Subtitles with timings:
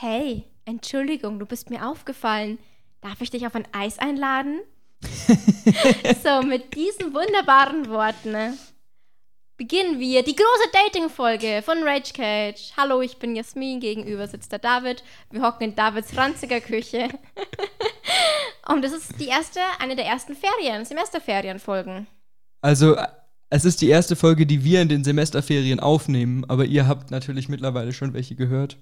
[0.00, 2.60] Hey, Entschuldigung, du bist mir aufgefallen.
[3.00, 4.60] Darf ich dich auf ein Eis einladen?
[6.22, 8.56] so, mit diesen wunderbaren Worten ne,
[9.56, 12.74] beginnen wir die große Dating-Folge von Rage Cage.
[12.76, 15.02] Hallo, ich bin Jasmin, gegenüber sitzt der David.
[15.32, 17.08] Wir hocken in Davids ranziger Küche.
[18.68, 22.06] Und das ist die erste, eine der ersten Ferien, Semesterferienfolgen.
[22.60, 22.96] Also,
[23.50, 27.48] es ist die erste Folge, die wir in den Semesterferien aufnehmen, aber ihr habt natürlich
[27.48, 28.76] mittlerweile schon welche gehört.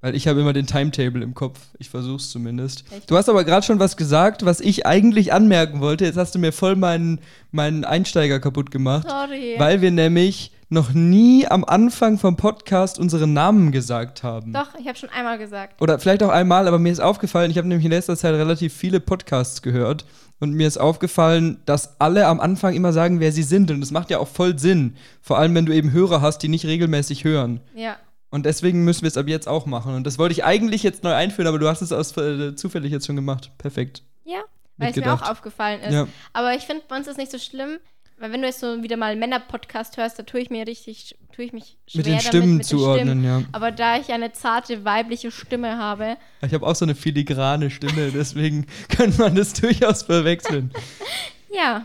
[0.00, 1.58] Weil ich habe immer den Timetable im Kopf.
[1.78, 2.84] Ich versuch's zumindest.
[3.06, 6.06] Du hast aber gerade schon was gesagt, was ich eigentlich anmerken wollte.
[6.06, 9.06] Jetzt hast du mir voll meinen, meinen Einsteiger kaputt gemacht.
[9.08, 9.56] Sorry.
[9.58, 14.52] Weil wir nämlich noch nie am Anfang vom Podcast unseren Namen gesagt haben.
[14.52, 15.82] Doch, ich habe schon einmal gesagt.
[15.82, 18.72] Oder vielleicht auch einmal, aber mir ist aufgefallen, ich habe nämlich in letzter Zeit relativ
[18.72, 20.06] viele Podcasts gehört
[20.38, 23.70] und mir ist aufgefallen, dass alle am Anfang immer sagen, wer sie sind.
[23.72, 24.94] Und das macht ja auch voll Sinn.
[25.20, 27.60] Vor allem, wenn du eben Hörer hast, die nicht regelmäßig hören.
[27.74, 27.96] Ja.
[28.30, 29.94] Und deswegen müssen wir es ab jetzt auch machen.
[29.94, 32.92] Und das wollte ich eigentlich jetzt neu einführen, aber du hast es aus, äh, zufällig
[32.92, 33.50] jetzt schon gemacht.
[33.58, 34.02] Perfekt.
[34.24, 34.40] Ja,
[34.76, 35.92] weil es mir auch aufgefallen ist.
[35.92, 36.06] Ja.
[36.32, 37.78] Aber ich finde, bei uns ist nicht so schlimm,
[38.18, 41.16] weil wenn du jetzt so wieder mal einen Männer-Podcast hörst, da tue ich mir richtig,
[41.34, 43.24] tue ich mich schwer Mit den damit, Stimmen mit den zuordnen, Stimmen.
[43.24, 43.42] ja.
[43.52, 48.10] Aber da ich eine zarte weibliche Stimme habe, Ich habe auch so eine filigrane Stimme,
[48.12, 50.70] deswegen könnte man das durchaus verwechseln.
[51.52, 51.84] ja.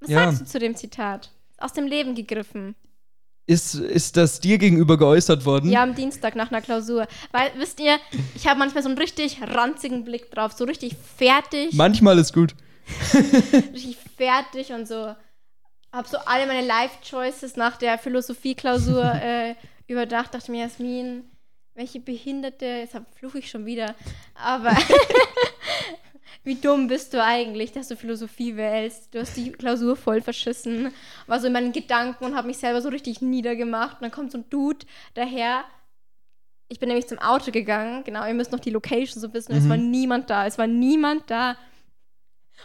[0.00, 0.24] Was Ja.
[0.26, 1.30] sagst du zu dem Zitat?
[1.58, 2.74] Aus dem Leben gegriffen.
[3.46, 5.70] Ist, ist das dir gegenüber geäußert worden?
[5.70, 7.08] Ja, am Dienstag nach einer Klausur.
[7.32, 7.98] Weil, wisst ihr,
[8.36, 11.72] ich habe manchmal so einen richtig ranzigen Blick drauf, so richtig fertig.
[11.72, 12.54] Manchmal ist gut.
[13.72, 15.14] richtig fertig und so.
[15.92, 19.54] Hab so alle meine Life-Choices nach der Philosophie-Klausur äh,
[19.88, 20.32] überdacht.
[20.34, 21.24] Dachte mir, Jasmin,
[21.74, 23.94] welche Behinderte, jetzt fluche ich schon wieder,
[24.34, 24.70] aber
[26.44, 29.14] wie dumm bist du eigentlich, dass du Philosophie wählst?
[29.14, 30.92] Du hast die Klausur voll verschissen.
[31.26, 33.96] War so in meinen Gedanken und habe mich selber so richtig niedergemacht.
[33.98, 34.84] Und dann kommt so ein Dude
[35.14, 35.64] daher.
[36.68, 38.02] Ich bin nämlich zum Auto gegangen.
[38.04, 39.52] Genau, ihr müsst noch die Location so wissen.
[39.52, 39.68] Es Mhm.
[39.68, 40.46] war niemand da.
[40.46, 41.56] Es war niemand da.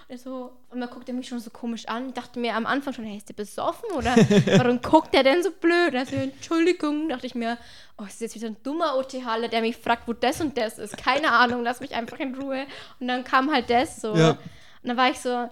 [0.10, 2.10] Und so, und man guckt er mich schon so komisch an.
[2.10, 4.16] Ich dachte mir am Anfang schon, hey, ist der besoffen oder
[4.58, 5.96] warum guckt der denn so blöd?
[5.96, 7.58] Also, Entschuldigung, dachte ich mir,
[7.98, 10.98] oh, ist jetzt wieder ein dummer OT-Halle, der mich fragt, wo das und das ist.
[10.98, 12.66] Keine Ahnung, lass mich einfach in Ruhe.
[13.00, 14.16] Und dann kam halt das so.
[14.16, 14.32] Ja.
[14.32, 14.40] Und
[14.84, 15.50] dann war ich so,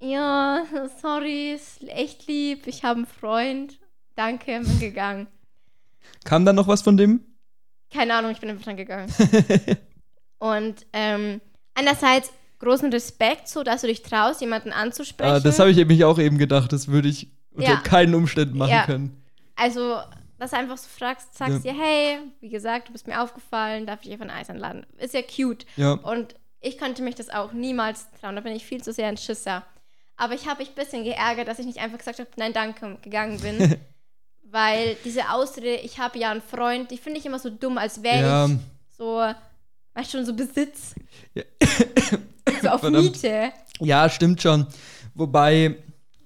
[0.00, 0.64] ja,
[1.00, 3.78] sorry, ist echt lieb, ich habe einen Freund.
[4.16, 5.26] Danke, bin gegangen.
[6.24, 7.24] Kam dann noch was von dem?
[7.92, 9.12] Keine Ahnung, ich bin einfach dann gegangen.
[10.38, 11.40] Und ähm,
[11.74, 15.32] einerseits großen Respekt, so dass du dich traust, jemanden anzusprechen.
[15.36, 16.72] Ah, das habe ich nämlich auch eben gedacht.
[16.72, 17.76] Das würde ich unter Ja.
[17.80, 18.86] keinen Umständen machen Ja.
[18.86, 19.22] können.
[19.56, 19.98] Also,
[20.38, 24.00] dass du einfach so fragst, sagst dir, hey, wie gesagt, du bist mir aufgefallen, darf
[24.02, 24.84] ich dir von Eis einladen?
[24.98, 25.64] Ist ja cute.
[25.76, 25.92] Ja.
[25.92, 28.34] Und ich könnte mich das auch niemals trauen.
[28.36, 29.62] Da bin ich viel zu sehr ein Schisser.
[30.16, 32.98] Aber ich habe mich ein bisschen geärgert, dass ich nicht einfach gesagt habe, nein, danke,
[33.02, 33.76] gegangen bin.
[34.50, 38.02] Weil diese Ausrede, ich habe ja einen Freund, die finde ich immer so dumm, als
[38.02, 38.46] wäre Ja.
[38.46, 38.52] ich
[38.96, 39.20] so,
[39.94, 40.94] weißt du, schon so Besitz.
[41.34, 41.42] Ja.
[42.62, 43.04] So auf Verdammt.
[43.04, 43.52] Miete.
[43.80, 44.66] Ja, stimmt schon.
[45.14, 45.76] Wobei,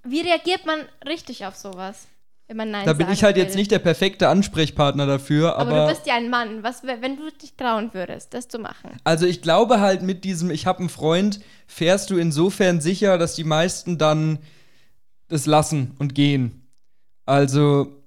[0.04, 2.06] Wie reagiert man richtig auf sowas?
[2.48, 3.42] Wenn man Nein da bin ich halt will?
[3.44, 6.62] jetzt nicht der perfekte Ansprechpartner dafür, Aber, aber, du bist ja ein Mann.
[6.62, 8.90] Was, wenn du dich trauen würdest, das zu machen?
[9.04, 13.34] also ich glaube halt mit diesem ich habe einen Freund, fährst du insofern sicher, dass
[13.34, 14.38] die meisten dann
[15.28, 16.66] das lassen und gehen.
[17.26, 17.97] Also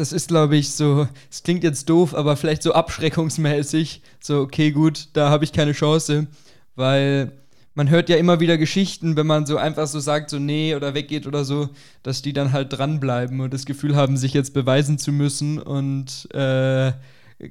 [0.00, 4.72] das ist glaube ich so, es klingt jetzt doof, aber vielleicht so abschreckungsmäßig, so okay,
[4.72, 6.26] gut, da habe ich keine Chance,
[6.74, 7.32] weil
[7.74, 10.94] man hört ja immer wieder Geschichten, wenn man so einfach so sagt, so nee oder
[10.94, 11.68] weggeht oder so,
[12.02, 16.28] dass die dann halt dranbleiben und das Gefühl haben, sich jetzt beweisen zu müssen und
[16.34, 16.92] äh,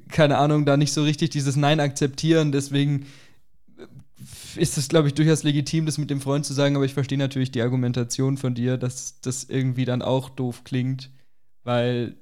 [0.08, 2.52] keine Ahnung, da nicht so richtig dieses Nein akzeptieren.
[2.52, 3.06] Deswegen
[4.56, 7.18] ist es, glaube ich, durchaus legitim, das mit dem Freund zu sagen, aber ich verstehe
[7.18, 11.10] natürlich die Argumentation von dir, dass das irgendwie dann auch doof klingt,
[11.64, 12.16] weil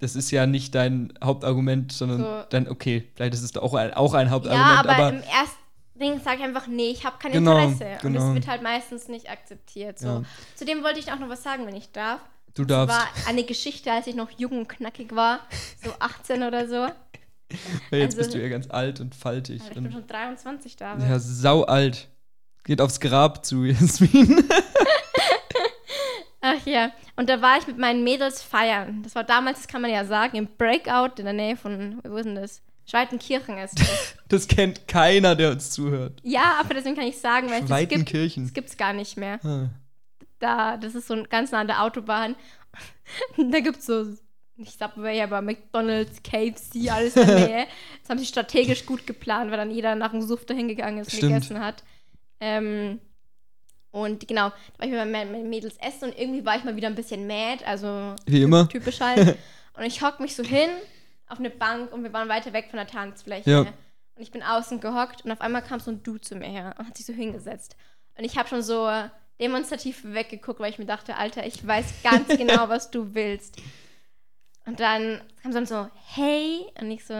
[0.00, 2.42] das ist ja nicht dein Hauptargument, sondern So.
[2.50, 5.58] dein, okay, vielleicht ist es auch ein, auch ein Ja, Hauptargument, aber, aber, im ersten
[6.00, 7.92] Ding sage ich einfach, nee, ich habe kein Genau, Interesse.
[8.06, 8.26] Und genau.
[8.26, 9.98] das wird halt meistens nicht akzeptiert.
[9.98, 10.06] So.
[10.08, 10.22] Ja.
[10.56, 12.20] Zudem wollte ich auch noch was sagen, wenn ich darf.
[12.54, 12.96] du darfst.
[12.96, 15.40] war eine Geschichte, als ich noch jung und knackig war,
[15.84, 16.74] so 18 oder so.
[17.90, 19.60] Ja, jetzt also- bist du ja ganz alt und faltig.
[19.60, 20.96] Aber ich bin schon 23 da.
[20.98, 22.08] ja, sau alt.
[22.64, 24.44] Geht aufs Grab zu, Jasmin.
[26.42, 26.90] Ach ja,
[27.20, 29.02] und da war ich mit meinen Mädels feiern.
[29.02, 32.16] Das war damals, das kann man ja sagen, im Breakout in der Nähe von, wo
[32.16, 32.62] ist denn das?
[32.86, 34.14] Schweitenkirchen ist das.
[34.28, 36.18] Das kennt keiner, der uns zuhört.
[36.22, 38.52] ja, aber deswegen kann ich sagen, weil es das gibt, Schweitenkirchen.
[38.54, 39.38] gibt's gar nicht mehr.
[39.44, 39.68] Ah.
[40.38, 42.36] Da, das ist so ein ganz nah an der Autobahn.
[43.36, 44.06] da gibt's so,
[44.56, 47.66] nicht Subway, aber McDonalds, KFC, alles in der Nähe.
[48.00, 51.12] Das haben sie strategisch gut geplant, weil dann jeder nach dem Suff dahin gegangen ist
[51.12, 51.34] und Stimmt.
[51.34, 51.84] gegessen hat.
[52.40, 52.98] Ähm,
[53.92, 56.88] und genau, da war ich mit meinen Mädels essen und irgendwie war ich mal wieder
[56.88, 58.68] ein bisschen mad, also Wie immer.
[58.68, 59.36] typisch halt.
[59.74, 60.70] und ich hock mich so hin
[61.26, 63.50] auf eine Bank und wir waren weiter weg von der Tanzfläche.
[63.50, 63.60] Ja.
[63.60, 66.74] Und ich bin außen gehockt und auf einmal kam so ein Dude zu mir her
[66.78, 67.76] und hat sich so hingesetzt.
[68.16, 68.88] Und ich habe schon so
[69.40, 73.56] demonstrativ weggeguckt, weil ich mir dachte, Alter, ich weiß ganz genau, was du willst.
[74.66, 77.14] Und dann kam dann so, hey, und ich so,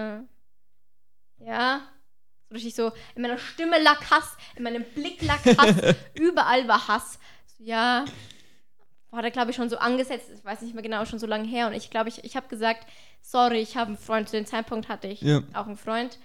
[1.39, 1.81] ja.
[2.51, 6.89] So richtig so, in meiner Stimme lag Hass, in meinem Blick lag Hass, überall war
[6.89, 7.21] Hass.
[7.47, 8.05] So, ja.
[9.13, 11.47] War da, glaube ich, schon so angesetzt, ich weiß nicht mehr genau, schon so lange
[11.47, 11.69] her.
[11.69, 12.87] Und ich glaube, ich, ich habe gesagt,
[13.23, 14.29] sorry, ich habe einen Freund.
[14.29, 15.43] Zu dem Zeitpunkt hatte ich Ja.
[15.55, 16.19] auch einen Freund.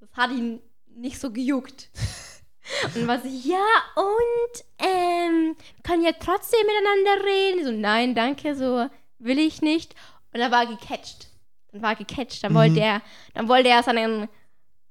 [0.00, 0.60] Das hat ihn
[0.94, 1.88] nicht so gejuckt.
[2.84, 3.64] Und dann war sie, ja,
[3.94, 7.64] und ähm, können ja trotzdem miteinander reden.
[7.64, 8.90] So, nein, danke, so
[9.20, 9.94] will ich nicht.
[10.32, 11.28] Und dann war er gecatcht.
[11.70, 12.42] Dann war er gecatcht.
[12.42, 12.56] Dann Mhm.
[12.56, 13.02] wollte er,
[13.34, 14.28] dann wollte er seinen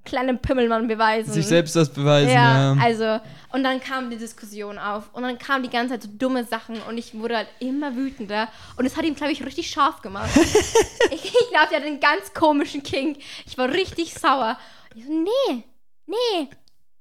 [0.06, 1.34] kleinen Pimmelmann beweisen.
[1.34, 2.82] Sich selbst das beweisen, ja, ja.
[2.82, 3.20] also,
[3.52, 5.10] und dann kam die Diskussion auf.
[5.14, 6.82] Und dann kamen die ganze Zeit so dumme Sachen.
[6.90, 8.48] Und ich wurde halt immer wütender.
[8.78, 10.30] Und es hat ihn, glaube ich, richtig scharf gemacht.
[11.12, 13.18] ich ich glaube, der hat einen ganz komischen King.
[13.46, 14.58] Ich war richtig sauer.
[14.94, 15.64] Und ich so, nee,
[16.06, 16.50] nee.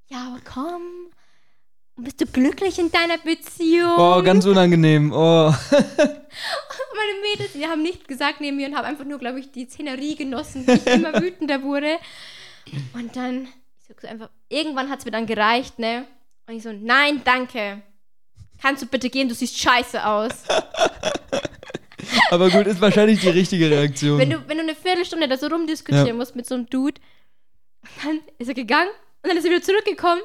[0.08, 0.82] Ja, aber komm.
[1.96, 3.96] Bist du glücklich in deiner Beziehung?
[3.96, 5.12] Oh, ganz unangenehm.
[5.12, 5.54] Oh.
[5.70, 9.66] Meine Mädels, die haben nichts gesagt neben mir und haben einfach nur, glaube ich, die
[9.66, 11.98] Szenerie genossen, wie ich immer wütender wurde.
[12.94, 13.44] Und dann,
[13.78, 16.06] ich sag so einfach, irgendwann hat es mir dann gereicht, ne?
[16.46, 17.82] Und ich so, nein, danke.
[18.60, 20.32] Kannst du bitte gehen, du siehst scheiße aus.
[22.30, 24.18] Aber gut, ist wahrscheinlich die richtige Reaktion.
[24.18, 26.14] Wenn du, wenn du eine Viertelstunde da so rumdiskutieren Ja.
[26.14, 27.00] musst mit so einem Dude,
[28.02, 28.90] dann ist er gegangen
[29.22, 30.20] und dann ist er wieder zurückgekommen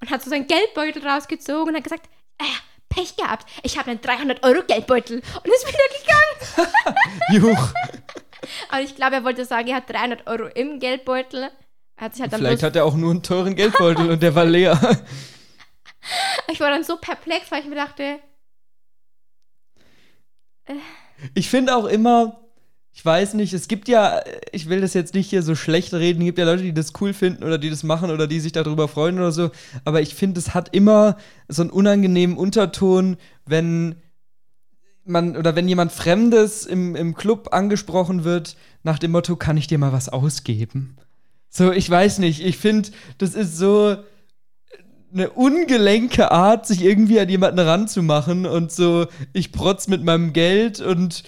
[0.00, 2.06] und hat so seinen Geldbeutel rausgezogen und hat gesagt,
[2.38, 2.44] äh,
[2.88, 6.70] Pech gehabt, ich habe einen 300-Euro-Geldbeutel und ist wieder gegangen.
[7.32, 7.68] Juch.
[8.68, 11.50] Aber ich glaube, er wollte sagen, er hat 300 Euro im Geldbeutel.
[11.96, 14.78] Hat halt Vielleicht hat er auch nur einen teuren Geldbeutel und der war leer.
[16.52, 18.18] ich war dann so perplex, weil ich mir dachte,
[21.34, 22.40] Ich finde auch immer,
[22.92, 24.20] ich weiß nicht, es gibt ja,
[24.52, 26.92] ich will das jetzt nicht hier so schlecht reden, es gibt ja Leute, die das
[27.00, 29.50] cool finden oder die das machen oder die sich darüber freuen oder so,
[29.84, 31.16] aber ich finde, es hat immer
[31.48, 33.96] so einen unangenehmen Unterton, wenn
[35.04, 39.66] man oder wenn jemand Fremdes im, im Club angesprochen wird, nach dem Motto, kann ich
[39.66, 40.96] dir mal was ausgeben?
[41.56, 43.96] So, ich weiß nicht, ich finde, das ist so
[45.12, 50.80] eine ungelenke Art, sich irgendwie an jemanden ranzumachen und so, ich protz mit meinem Geld
[50.80, 51.22] und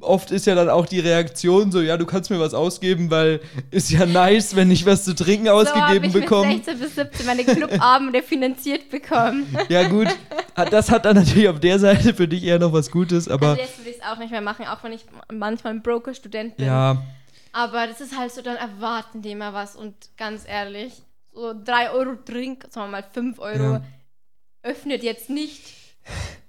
[0.00, 3.40] oft ist ja dann auch die Reaktion so, ja, du kannst mir was ausgeben, weil
[3.70, 6.52] ist ja nice, wenn ich was zu trinken so habe ausgegeben ich mit bekomme.
[6.54, 9.46] 16 bis 17 meine Clubabende finanziert bekommen.
[9.68, 10.08] Ja, gut,
[10.56, 13.50] hat- das hat dann natürlich auf der Seite für dich eher noch was Gutes, aber
[13.50, 16.56] also jetzt würde ich es auch nicht mehr machen, auch wenn ich manchmal ein Broker-Student
[16.56, 16.66] bin.
[16.66, 17.00] ja,
[17.52, 21.02] Aber das ist halt so, dann erwarten die immer was und ganz ehrlich,
[21.32, 23.82] so 3 Euro Drink, sagen wir mal 5 Euro, Ja.
[24.62, 25.62] öffnet jetzt nicht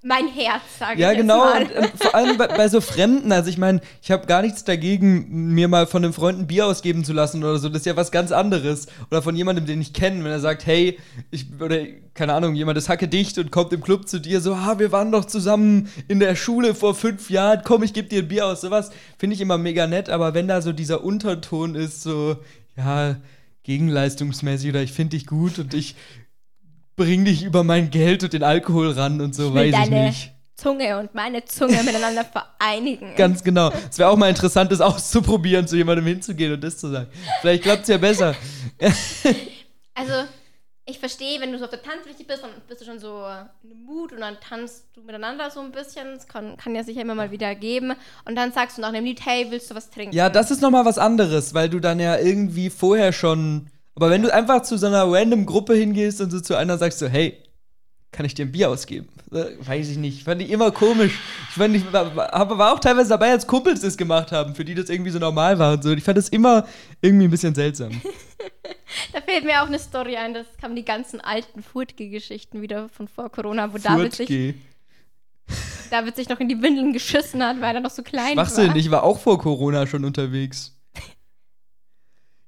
[0.03, 1.37] mein Herz, sage Ja, ich jetzt genau.
[1.39, 1.61] mal.
[1.61, 3.31] Und, ähm, vor allem bei, bei so Fremden.
[3.31, 6.65] Also ich meine, ich habe gar nichts dagegen, mir mal von einem Freund ein Bier
[6.65, 7.69] ausgeben zu lassen oder so.
[7.69, 8.87] Das ist ja was ganz anderes.
[9.11, 10.97] Oder von jemandem, den ich kenne, wenn er sagt, hey,
[11.29, 11.77] ich, oder
[12.15, 14.91] keine Ahnung, jemand ist hacke dicht und kommt im Club zu dir so, ah, wir
[14.91, 18.47] waren doch zusammen in der Schule vor fünf Jahren, komm, ich gebe dir ein Bier
[18.47, 18.61] aus.
[18.61, 20.09] Sowas finde ich immer mega nett.
[20.09, 22.37] Aber wenn da so dieser Unterton ist, so,
[22.75, 23.17] ja,
[23.63, 25.95] gegenleistungsmäßig oder ich finde dich gut und ich
[26.95, 30.05] bring dich über mein Geld und den Alkohol ran und so, Ich weiß ich deine
[30.07, 30.31] nicht.
[30.55, 33.13] Zunge und meine Zunge miteinander vereinigen.
[33.17, 33.71] Ganz genau.
[33.89, 37.07] Es wäre auch mal interessant, das auszuprobieren, zu jemandem hinzugehen und das zu sagen.
[37.42, 38.35] Vielleicht klappt es ja besser.
[39.94, 40.13] Also,
[40.85, 43.23] ich verstehe, wenn du so auf der Tanzfläche bist, dann bist du schon so
[43.61, 46.16] in Mut und dann tanzt du miteinander so ein bisschen.
[46.16, 47.94] Das kann, kann ja sicher immer mal wieder geben.
[48.25, 50.16] Und dann sagst du nach dem Lied, hey, willst du was trinken?
[50.16, 53.69] Ja, das ist nochmal was anderes, weil du dann ja irgendwie vorher schon.
[53.95, 57.00] Aber wenn du einfach zu so einer random Gruppe hingehst und so zu einer sagst
[57.00, 57.38] so, hey,
[58.12, 59.07] kann ich dir ein Bier ausgeben?
[59.30, 60.24] Weiß ich nicht.
[60.24, 61.14] Fand ich immer komisch.
[61.50, 64.76] Ich fand ich war, war auch teilweise dabei, als Kumpels das gemacht haben, für die
[64.76, 65.92] das irgendwie so normal war und so.
[65.92, 66.68] Ich fand das immer
[67.02, 68.02] irgendwie ein bisschen seltsam.
[69.14, 73.07] Da fällt mir auch eine Story ein, das kamen die ganzen alten Furtge-Geschichten wieder von
[73.07, 74.56] vor Corona, wo David sich.
[75.90, 78.76] David sich noch in die Windeln geschissen hat, weil er noch so klein Schwachsinn, war.
[78.76, 80.76] ich war auch vor Corona schon unterwegs.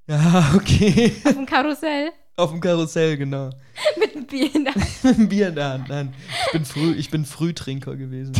[0.08, 1.14] Ja, okay.
[1.24, 3.50] Auf dem Karussell Auf dem Karussell, genau.
[4.00, 4.86] mit einem Bier in der Hand.
[5.04, 5.90] Mit einem Bier in der Hand.
[5.90, 6.14] Nein,
[6.46, 8.34] ich bin, früh, ich bin Frühtrinker gewesen.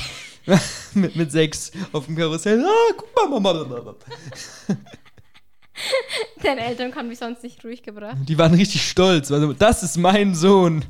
[0.94, 2.64] mit, mit sechs auf dem Karussell.
[2.66, 3.96] Ah, guck mal, Mama.
[6.42, 8.18] Deine Eltern haben mich sonst nicht ruhig gebracht.
[8.28, 9.32] Die waren richtig stolz.
[9.32, 10.84] Also, das ist mein Sohn.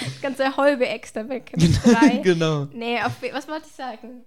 [0.00, 1.52] Das ganze halbe extra weg.
[1.54, 2.16] Drei.
[2.18, 2.66] genau.
[2.72, 4.24] Nee, auf, was wollte ich sagen?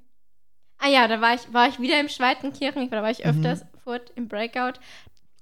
[0.79, 4.11] Ah ja, da war ich, war ich wieder im Schweitenkirchen, da war ich öfters fort
[4.15, 4.79] im Breakout.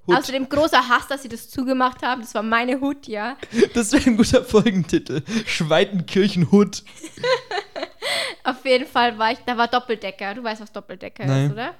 [0.08, 0.15] Hut.
[0.17, 2.22] Außerdem großer Hass, dass sie das zugemacht haben.
[2.22, 3.38] Das war meine Hut, ja.
[3.74, 5.22] Das wäre ein guter Folgentitel.
[5.46, 6.84] Schweitenkirchen-Hut.
[8.43, 10.34] Auf jeden Fall war ich, da war Doppeldecker.
[10.34, 11.46] Du weißt, was Doppeldecker Nein.
[11.48, 11.75] ist, oder?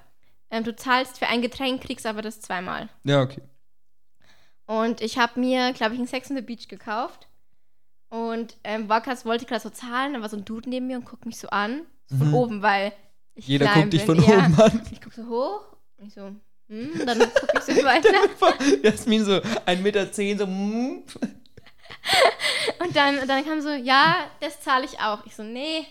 [0.52, 2.90] ähm, du zahlst für ein Getränk, kriegst aber das zweimal.
[3.04, 3.42] Ja, okay.
[4.68, 7.28] Und ich habe mir, glaube ich, ein Sex on the Beach gekauft.
[8.10, 11.06] Und ähm, Wakas wollte gerade so zahlen, da war so ein Dude neben mir und
[11.06, 11.82] guckt mich so an.
[12.10, 12.34] Von Mhm.
[12.34, 12.92] oben, weil
[13.36, 14.22] ich Jeder guckt dich bin.
[14.22, 14.46] von ja.
[14.46, 14.82] oben an.
[14.92, 15.62] Ich gucke so hoch
[15.98, 16.36] und ich so,
[16.72, 18.10] hm, dann gucke ich so weiter.
[18.84, 20.48] Jasmin so 1,10 Meter, zehn, so.
[20.48, 21.04] mm.
[22.84, 25.26] Und dann, dann kam so, ja, das zahle ich auch.
[25.26, 25.86] Ich so, nee,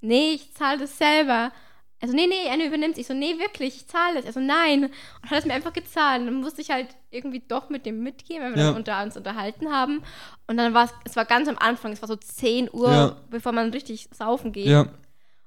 [0.00, 1.52] nee, ich zahle das selber.
[2.00, 4.26] Also, nee, nee, er übernimmt Ich so, nee, wirklich, ich zahle das.
[4.26, 4.84] Also, nein.
[5.22, 6.20] Und hat es mir einfach gezahlt.
[6.20, 8.66] Und dann musste ich halt irgendwie doch mit dem mitgehen, weil wir Ja.
[8.68, 10.02] dann unter uns unterhalten haben.
[10.46, 13.16] Und dann war es, es war ganz am Anfang, es war so 10 Uhr, Ja.
[13.30, 14.66] bevor man richtig saufen geht.
[14.66, 14.80] Ja.
[14.82, 14.90] Und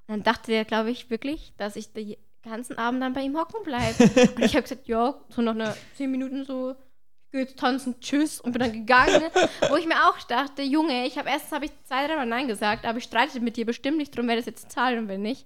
[0.08, 3.64] dann dachte der, glaube ich, wirklich, dass ich den ganzen Abend dann bei ihm hocken
[3.64, 4.04] bleibe.
[4.36, 8.00] und ich habe gesagt, ja, so nach einer 10 Minuten so, ich gehe jetzt tanzen,
[8.00, 9.24] tschüss und bin dann gegangen.
[9.70, 12.86] wo ich mir auch dachte, Junge, ich habe erstens habe ich zwei, dreimal Nein gesagt,
[12.86, 15.46] aber ich streite mit dir bestimmt nicht drum, wer das jetzt zahlt und wer nicht.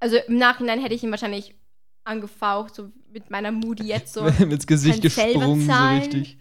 [0.00, 1.54] Also im Nachhinein hätte ich ihn wahrscheinlich
[2.04, 4.26] angefaucht, so mit meiner Moody jetzt so.
[4.38, 6.38] ins Gesicht gesprungen, so richtig.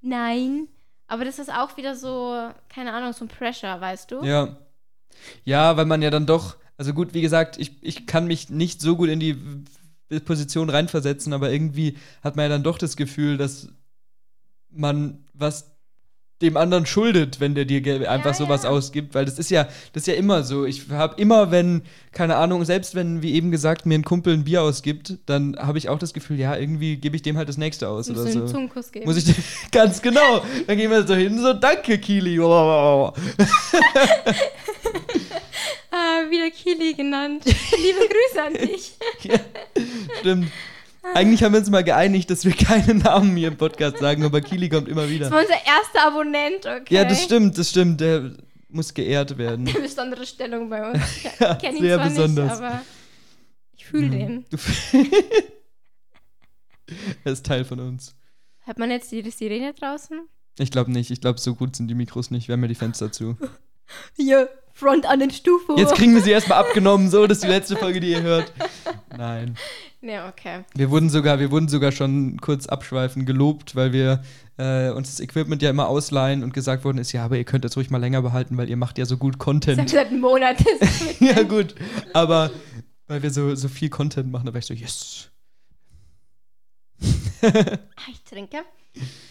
[0.00, 0.68] Nein.
[1.08, 4.24] Aber das ist auch wieder so, keine Ahnung, so ein Pressure, weißt du?
[4.24, 4.56] Ja.
[5.44, 8.80] Ja, weil man ja dann doch, also gut, wie gesagt, ich, ich kann mich nicht
[8.80, 9.36] so gut in die
[10.24, 13.68] Position reinversetzen, aber irgendwie hat man ja dann doch das Gefühl, dass
[14.70, 15.72] man was
[16.42, 18.68] dem anderen schuldet, wenn der dir einfach sowas ja.
[18.68, 19.64] ausgibt, weil das ist ja,
[19.94, 20.66] das ist ja immer so.
[20.66, 21.80] Ich habe immer, wenn,
[22.12, 25.78] keine Ahnung, selbst wenn, wie eben gesagt, mir ein Kumpel ein Bier ausgibt, dann habe
[25.78, 28.26] ich auch das Gefühl, ja, irgendwie gebe ich dem halt das nächste aus oder du
[28.26, 28.52] einen so.
[28.52, 29.06] Zungenkuss geben.
[29.06, 29.34] Muss ich
[29.72, 30.42] ganz genau.
[30.66, 32.36] Dann gehen wir so hin, so danke, Kili.
[35.98, 37.44] Ah, wieder Kili genannt.
[37.46, 38.92] Liebe Grüße an dich.
[39.22, 39.38] Ja,
[40.20, 40.50] stimmt.
[41.14, 44.40] Eigentlich haben wir uns mal geeinigt, dass wir keine Namen hier im Podcast sagen, aber
[44.42, 45.30] Kili kommt immer Das wieder.
[45.30, 46.94] war unser erster Abonnent, okay?
[46.94, 48.00] Ja, das stimmt, das stimmt.
[48.00, 48.32] Der
[48.68, 49.68] muss geehrt werden.
[49.74, 51.02] Eine besondere Stellung bei uns.
[51.16, 52.44] Ich Ja, kenne ihn sehr zwar besonders.
[52.50, 52.82] nicht, aber
[53.76, 54.44] ich fühle den.
[54.50, 54.56] Du
[57.24, 58.14] er ist Teil von uns.
[58.64, 60.28] Hört man jetzt die Sirene draußen?
[60.58, 61.10] Ich glaube nicht.
[61.10, 62.48] Ich glaube, so gut sind die Mikros nicht.
[62.48, 63.36] Wir haben ja die Fenster zu.
[64.16, 65.78] Hier, Front an den Stufen.
[65.78, 68.52] Jetzt kriegen wir sie erstmal abgenommen, so, das ist die letzte Folge, die ihr hört.
[69.16, 69.56] Nein.
[70.02, 70.60] Ja, okay.
[70.74, 74.22] Wir wurden sogar, wir wurden sogar schon kurz abschweifen gelobt, weil wir
[74.56, 77.64] äh, uns das Equipment ja immer ausleihen und gesagt worden ist, ja, aber ihr könnt
[77.64, 79.90] das ruhig mal länger behalten, weil ihr macht ja so gut Das Content.
[79.90, 80.58] seit einem Monat.
[81.18, 81.74] ja, gut.
[82.12, 82.52] Aber
[83.08, 85.30] weil wir so, so viel Content machen, da war ich so, yes.
[88.10, 88.58] Ich trinke.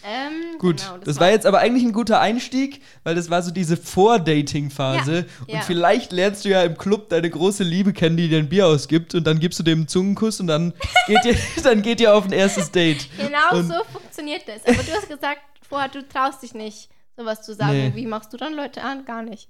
[0.04, 3.50] Ähm, Gut, genau, das, war jetzt aber eigentlich ein guter Einstieg, weil das war so
[3.50, 5.26] diese Vor-Dating-Phase.
[5.42, 5.62] Und ja.
[5.62, 9.16] vielleicht lernst du ja im Club deine große Liebe kennen, die dir ein Bier ausgibt
[9.16, 10.74] und dann gibst du dem einen Zungenkuss und dann
[11.08, 13.08] geht ihr, dann geht ihr auf ein erstes Date.
[13.18, 14.64] Genau Und- so funktioniert das.
[14.66, 17.74] Aber du hast gesagt vorher, du traust dich nicht, sowas zu sagen.
[17.74, 17.92] Nee.
[17.96, 19.06] Wie machst du dann Leute an?
[19.06, 19.50] Gar nicht.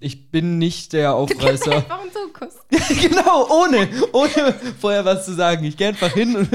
[0.00, 1.76] Ich bin nicht der Du Aufreißer.
[1.76, 2.54] einfach einen Zungenkuss.
[3.00, 5.64] genau, ohne, ohne vorher was zu sagen.
[5.64, 6.48] Ich gehe einfach hin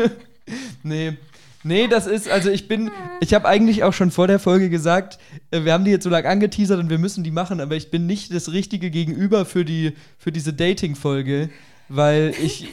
[0.83, 1.17] nee.
[1.63, 5.17] Nee, das ist, also ich bin, ich habe eigentlich auch schon vor der Folge gesagt,
[5.51, 7.89] äh, wir haben die jetzt so lange angeteasert und wir müssen die machen, aber ich
[7.91, 11.49] bin nicht das richtige Gegenüber für, die, für diese Dating-Folge,
[11.89, 12.67] weil ich.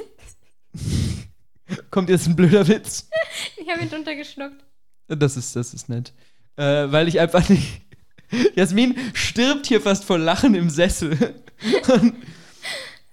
[1.90, 3.08] Kommt jetzt ein blöder Witz?
[3.56, 4.62] Ich habe ihn drunter geschluckt.
[5.08, 6.12] Das ist, das ist nett.
[6.56, 7.80] Äh, weil ich einfach nicht.
[8.54, 11.34] Jasmin stirbt hier fast vor Lachen im Sessel.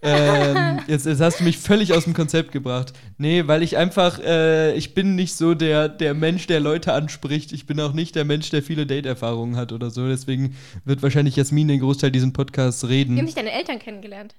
[0.03, 2.93] Ähm, jetzt, jetzt hast du mich völlig aus dem Konzept gebracht.
[3.17, 7.51] Nee, weil ich einfach, äh, ich bin nicht so der, der Mensch, der Leute anspricht.
[7.51, 10.07] Ich bin auch nicht der Mensch, der viele Date-Erfahrungen hat oder so.
[10.07, 10.55] Deswegen
[10.85, 13.25] wird wahrscheinlich Jasmin den Großteil diesen Podcasts Wie haben reden.
[13.25, 14.35] dich deine Eltern kennengelernt?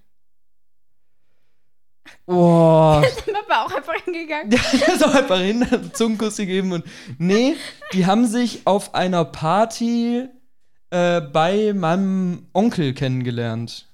[2.27, 3.03] Boah.
[3.25, 4.51] Sind Papa auch einfach hingegangen?
[4.53, 6.85] Ja, der ist auch einfach hin, hat einen Zungenkuss gegeben und.
[7.19, 7.55] Nee,
[7.93, 10.27] die haben sich auf einer Party
[10.91, 13.89] äh, bei meinem Onkel kennengelernt.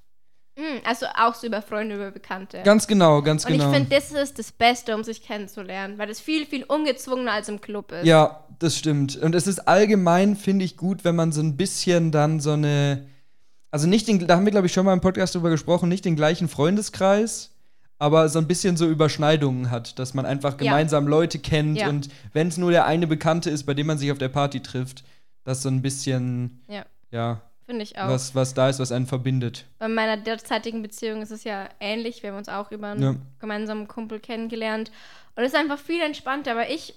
[0.59, 2.61] Hm, also auch so über Freunde, über Bekannte.
[2.65, 3.71] Ganz genau, ganz Und genau.
[3.71, 7.49] ich finde, das ist das Beste, um sich kennenzulernen, weil das viel, viel ungezwungener als
[7.49, 8.05] im Club ist.
[8.07, 9.17] ja, das stimmt.
[9.17, 13.07] Und es ist allgemein, finde ich, gut, wenn man so ein bisschen dann so eine.
[13.71, 16.05] Also nicht den, da haben wir, glaube ich, schon mal im Podcast drüber gesprochen, nicht
[16.05, 17.51] den gleichen Freundeskreis,
[17.99, 20.57] aber so ein bisschen so Überschneidungen hat, dass man einfach Ja.
[20.57, 21.89] gemeinsam Leute kennt Ja.
[21.89, 24.61] und wenn es nur der eine Bekannte ist, bei dem man sich auf der Party
[24.61, 25.05] trifft,
[25.45, 26.85] dass so ein bisschen, Ja.
[27.11, 28.09] ja, Finde ich auch.
[28.09, 29.67] was, was da ist, was einen verbindet.
[29.79, 32.23] Bei meiner derzeitigen Beziehung ist es ja ähnlich.
[32.23, 33.15] Wir haben uns auch über einen Ja.
[33.41, 34.91] gemeinsamen Kumpel kennengelernt.
[35.37, 36.95] Und es ist einfach viel entspannter, aber ich,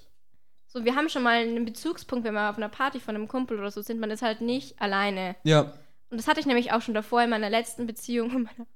[0.66, 3.58] so, wir haben schon mal einen Bezugspunkt, wenn wir auf einer Party von einem Kumpel
[3.58, 5.36] oder so sind, man ist halt nicht alleine.
[5.44, 5.72] Ja,
[6.10, 8.28] Und das hatte ich nämlich auch schon davor in meiner letzten Beziehung.
[8.44, 8.66] Meiner,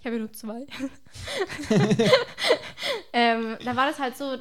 [0.00, 0.66] ich habe ja nur zwei.
[3.12, 4.36] ähm, da war das halt so,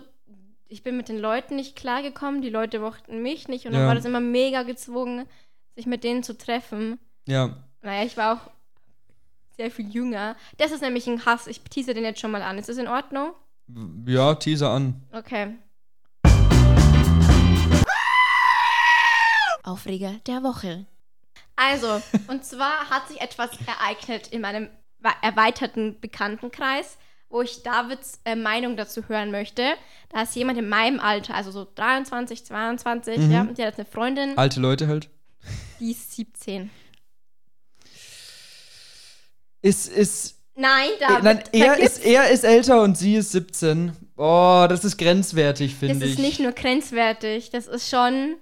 [0.68, 3.88] ich bin mit den Leuten nicht klargekommen, die Leute mochten mich nicht und dann Ja.
[3.88, 5.26] war das immer mega gezwungen,
[5.78, 7.00] sich mit denen zu treffen.
[7.26, 7.56] ja.
[7.84, 8.52] Naja, ich war auch
[9.56, 10.36] sehr viel jünger.
[10.58, 11.46] Das ist nämlich ein Hass.
[11.48, 12.58] Ich tease den jetzt schon mal an.
[12.58, 13.32] Ist das in Ordnung?
[14.08, 15.04] Ja, Teaser an.
[15.14, 15.56] Okay.
[19.64, 20.86] Aufreger der Woche.
[21.56, 24.70] Also, und zwar hat sich etwas ereignet in meinem
[25.22, 26.98] erweiterten Bekanntenkreis,
[27.30, 29.64] wo ich Davids äh, Meinung dazu hören möchte.
[30.10, 33.32] Da ist jemand in meinem Alter, also so 23, 22, Mhm.
[33.32, 35.10] ja, und die hat eine Freundin, Alte Leute halt.
[35.80, 36.70] Die ist 17.
[39.62, 43.32] Ist, ist, Nein, äh, David, nein, da er, ist, er ist älter und sie ist
[43.32, 43.92] 17.
[44.18, 46.14] Oh, das ist grenzwertig, das finde ich.
[46.14, 48.38] ist nicht nur grenzwertig, das ist schon.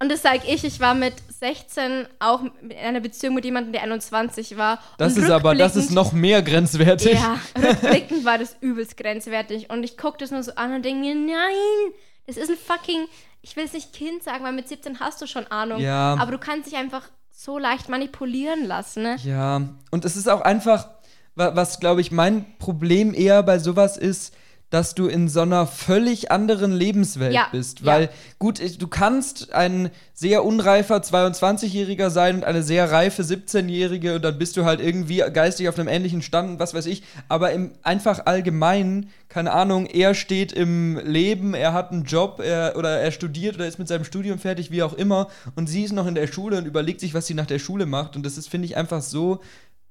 [0.00, 3.82] Und das sage ich, ich war mit 16 auch in einer Beziehung mit jemandem, der
[3.84, 4.80] 21 war.
[4.98, 7.12] Das und ist aber, das ist noch mehr grenzwertig.
[7.14, 9.70] Ja, rückblickend war das übelst grenzwertig.
[9.70, 11.94] Und ich gucke das nur so an und denke mir, nein,
[12.26, 13.06] das ist ein fucking,
[13.44, 15.78] ich will es nicht Kind sagen, weil mit 17 hast du schon Ahnung.
[15.80, 16.16] Ja.
[16.18, 19.16] Aber du kannst dich einfach so leicht manipulieren lassen, ne?
[19.22, 19.60] Ja,
[19.90, 20.88] und es ist auch einfach,
[21.34, 24.34] wa- was glaube ich mein Problem eher bei sowas ist,
[24.74, 27.80] dass du in so einer völlig anderen Lebenswelt Ja, bist.
[27.80, 27.86] ja.
[27.86, 34.16] Weil, gut, ich- du kannst ein sehr unreifer 22-Jähriger sein und eine sehr reife 17-Jährige
[34.16, 37.04] und dann bist du halt irgendwie geistig auf einem ähnlichen Stand und was weiß ich.
[37.28, 42.74] Aber im einfach allgemein, keine Ahnung, er steht im Leben, er hat einen Job er,
[42.76, 45.28] oder er studiert oder ist mit seinem Studium fertig, wie auch immer.
[45.54, 47.86] Und sie ist noch in der Schule und überlegt sich, was sie nach der Schule
[47.86, 48.16] macht.
[48.16, 49.38] Und das ist, finde ich, einfach so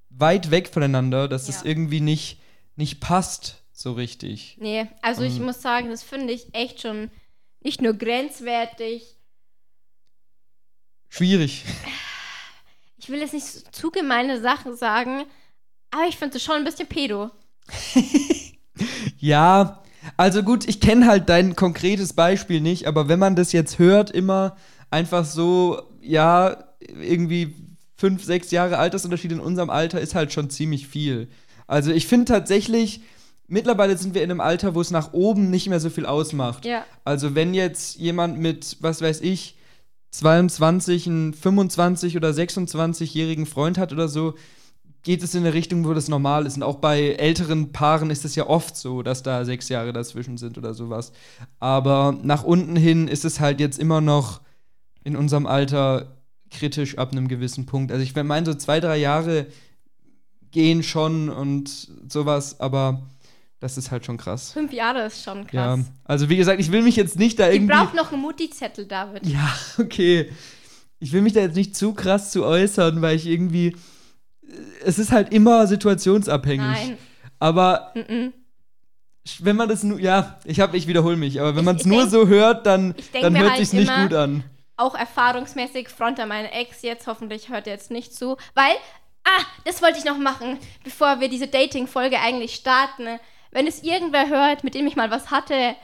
[0.10, 1.70] weit weg voneinander, dass es Ja.
[1.70, 2.40] irgendwie nicht,
[2.76, 4.58] nicht passt so richtig.
[4.60, 5.46] Nee, also ich Ähm.
[5.46, 7.12] muss sagen, das finde ich echt schon
[7.62, 9.16] nicht nur grenzwertig.
[11.10, 11.64] Schwierig.
[12.98, 15.26] Ich will jetzt nicht so zu gemeine Sachen sagen,
[15.92, 17.32] aber ich finde es schon ein bisschen pedo.
[19.20, 19.84] Ja,
[20.18, 24.10] also gut, ich kenne halt dein konkretes Beispiel nicht, aber wenn man das jetzt hört,
[24.12, 24.58] immer
[24.90, 27.56] einfach so, ja, irgendwie
[27.98, 31.30] fünf, sechs Jahre Altersunterschied in unserem Alter ist halt schon ziemlich viel.
[31.68, 33.02] Also ich finde tatsächlich,
[33.48, 36.66] mittlerweile sind wir in einem Alter, wo es nach oben nicht mehr so viel ausmacht.
[36.66, 36.86] Ja.
[37.04, 39.58] Also wenn jetzt jemand mit, was weiß ich,
[40.12, 44.36] 22, einen 25 oder 26-jährigen Freund hat oder so,
[45.02, 46.56] geht es in eine Richtung, wo das normal ist.
[46.56, 50.38] Und auch bei älteren Paaren ist es ja oft so, dass da sechs Jahre dazwischen
[50.38, 51.12] sind oder sowas.
[51.60, 54.42] Aber nach unten hin ist es halt jetzt immer noch
[55.04, 56.18] in unserem Alter
[56.50, 57.92] kritisch ab einem gewissen Punkt.
[57.92, 59.48] Also ich meine, so zwei, drei Jahre
[60.52, 63.02] gehen schon und sowas, aber
[63.64, 64.52] das ist halt schon krass.
[64.52, 65.86] Fünf Jahre ist schon Ja, krass.
[66.04, 67.74] also wie gesagt, ich will mich jetzt nicht da Die irgendwie.
[67.74, 69.26] braucht noch einen Mutti-Zettel, David.
[69.26, 70.30] Ja, okay.
[71.00, 73.76] Ich will mich da jetzt nicht zu krass zu äußern, weil ich irgendwie.
[74.86, 76.60] Es ist halt immer situationsabhängig.
[76.68, 76.98] Nein.
[77.40, 78.32] Aber Mm-mm.
[79.40, 80.00] wenn man das nur.
[80.00, 82.28] Ja, ich hab, ich wiederhole mich, aber wenn Ich- man es ich nur denk- so
[82.28, 84.44] hört, dann, ich dann hört halt sich's nicht gut an.
[84.76, 88.38] Auch erfahrungsmäßig, Front an meine Ex jetzt, hoffentlich hört er jetzt nicht zu.
[88.56, 88.74] Weil,
[89.24, 93.08] ah, das wollte ich noch machen, bevor wir diese Dating-Folge eigentlich starten.
[93.54, 95.76] Wenn es irgendwer hört, mit dem ich mal was hatte,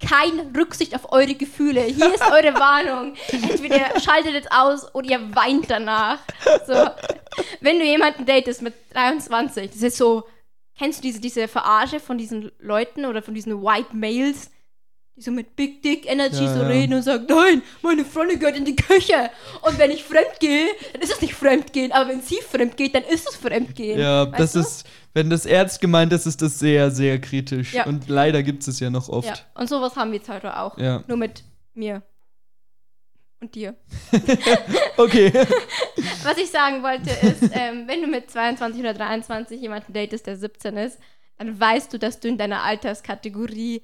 [0.00, 1.82] keine Rücksicht auf eure Gefühle.
[1.82, 3.14] Hier ist eure Warnung.
[3.28, 6.20] Entweder schaltet es aus oder ihr weint danach.
[6.66, 6.74] So.
[7.60, 10.24] Wenn du jemanden datest mit 23, das ist so,
[10.78, 14.51] kennst du diese, diese Verarsche von diesen Leuten oder von diesen White Males,
[15.16, 16.68] die so mit Big Dick Energy Ja, so ja.
[16.68, 19.30] reden und sagen, nein, meine Freundin gehört in die Küche.
[19.62, 21.92] Und wenn ich fremd gehe, dann ist es nicht Fremdgehen.
[21.92, 23.98] Aber wenn sie fremd geht, dann ist es Fremdgehen.
[24.00, 24.60] Ja, Weißt das du?
[24.60, 24.86] ist.
[25.14, 27.74] Wenn das ernst gemeint ist, ist das sehr, sehr kritisch.
[27.74, 27.84] Ja.
[27.84, 29.28] Und leider gibt es es ja noch oft.
[29.28, 30.78] Ja, und sowas haben wir jetzt heute auch.
[30.78, 31.04] Ja.
[31.06, 31.44] Nur mit
[31.74, 32.02] mir.
[33.40, 33.74] Und dir.
[34.96, 35.32] Okay.
[36.22, 40.36] Was ich sagen wollte ist, ähm, wenn du mit 22 oder 23 jemanden datest, der
[40.36, 40.98] 17 ist,
[41.38, 43.82] dann weißt du, dass du in deiner Alterskategorie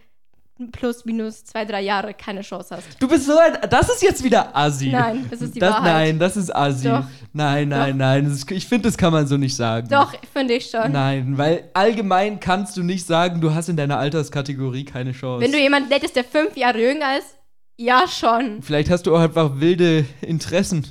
[0.72, 3.00] plus minus zwei, drei Jahre keine Chance hast.
[3.00, 3.58] Du bist so ein.
[3.70, 4.88] Das ist jetzt wieder Assi.
[4.90, 5.84] Nein, das ist die das, Wahrheit.
[5.84, 6.88] Nein, das ist Assi.
[6.88, 7.04] Doch.
[7.32, 7.98] Nein, nein, Doch.
[7.98, 8.26] nein.
[8.26, 9.88] Ist, ich finde, das kann man so nicht sagen.
[9.88, 10.92] Doch, finde ich schon.
[10.92, 15.44] Nein, weil allgemein kannst du nicht sagen, du hast in deiner Alterskategorie keine Chance.
[15.44, 17.36] Wenn du jemanden datest, der fünf Jahre jünger ist,
[17.76, 18.62] ja schon.
[18.62, 20.84] Vielleicht hast du auch einfach wilde Interessen,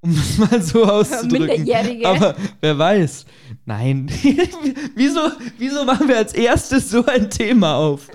[0.00, 1.64] um das mal so auszudrücken.
[1.64, 2.08] Minderjährige.
[2.08, 3.26] Aber wer weiß.
[3.66, 4.10] Nein.
[4.96, 5.20] wieso,
[5.58, 8.08] wieso machen wir als erstes so ein Thema auf?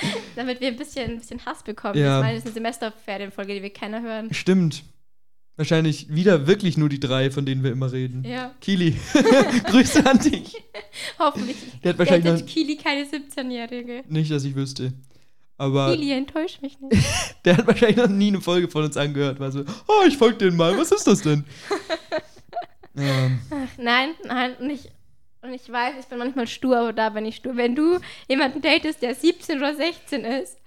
[0.36, 1.98] Damit wir ein bisschen, ein bisschen Hass bekommen.
[1.98, 2.18] Ja.
[2.18, 4.32] Ich meine, das ist eine Semesterferienfolge, die wir keiner hören.
[4.32, 4.84] Stimmt.
[5.56, 8.22] Wahrscheinlich wieder wirklich nur die drei, von denen wir immer reden.
[8.24, 8.94] Ja, Kili,
[9.64, 10.54] Grüße an dich.
[11.18, 11.56] hoffentlich.
[11.82, 14.04] Der hat wahrscheinlich noch, Kili keine 17-Jährige.
[14.08, 14.92] nicht, dass ich wüsste.
[15.56, 17.02] Aber Kili, enttäusch mich nicht.
[17.44, 19.40] der hat wahrscheinlich noch nie eine Folge von uns angehört.
[19.40, 21.44] War so, oh, ich folge denen mal, was ist das denn?
[22.96, 23.40] ähm,
[23.78, 24.88] Nein, nein, und ich,
[25.48, 27.56] und ich weiß, ich bin manchmal stur, aber da bin ich stur.
[27.56, 30.58] Wenn du jemanden datest, der 17 oder 16 ist,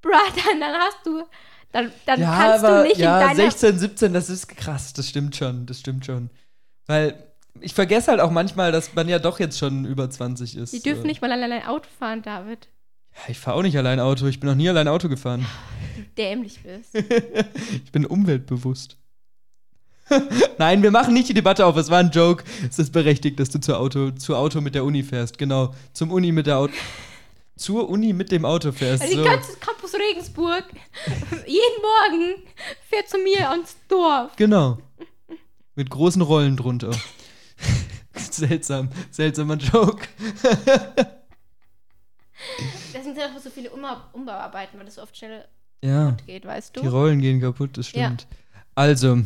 [0.00, 0.10] bruh,
[0.48, 1.22] dann, dann hast du,
[1.70, 3.50] dann, dann ja, kannst aber du nicht ja, in deiner...
[3.50, 6.30] 16, 17, das ist krass, das stimmt schon, das stimmt schon.
[6.86, 10.72] Weil ich vergesse halt auch manchmal, dass man ja doch jetzt schon über 20 ist.
[10.72, 11.06] Die dürfen so.
[11.06, 12.68] nicht mal allein Auto fahren, David.
[13.14, 14.26] Ja, ich fahre auch nicht allein Auto.
[14.26, 15.44] Ich bin noch nie allein Auto gefahren.
[15.96, 16.94] Du dämlich bist.
[17.84, 18.96] Ich bin umweltbewusst.
[20.58, 21.76] Nein, wir machen nicht die Debatte auf.
[21.76, 22.44] Es war ein Joke.
[22.68, 25.38] Es ist berechtigt, dass du zur Auto, zur Auto mit der Uni fährst.
[25.38, 25.74] Genau.
[25.92, 26.72] Zum Uni mit der Auto.
[27.56, 29.02] Zur Uni mit dem Auto fährst.
[29.02, 29.22] Also So.
[29.22, 30.64] die ganze Campus Regensburg,
[31.46, 32.42] jeden Morgen
[32.88, 34.32] fährt zu mir ans Dorf.
[34.36, 34.78] Genau.
[35.74, 36.90] Mit großen Rollen drunter.
[38.14, 38.88] Seltsam.
[39.10, 40.06] Seltsamer Joke.
[42.92, 45.44] Deswegen sind auch so viele Umbau Umbauarbeiten, weil das oft schnell
[45.82, 46.16] Ja.
[46.26, 46.88] geht, weißt Die du?
[46.90, 48.06] Rollen gehen kaputt, das Ja.
[48.06, 48.26] stimmt.
[48.74, 49.18] Also,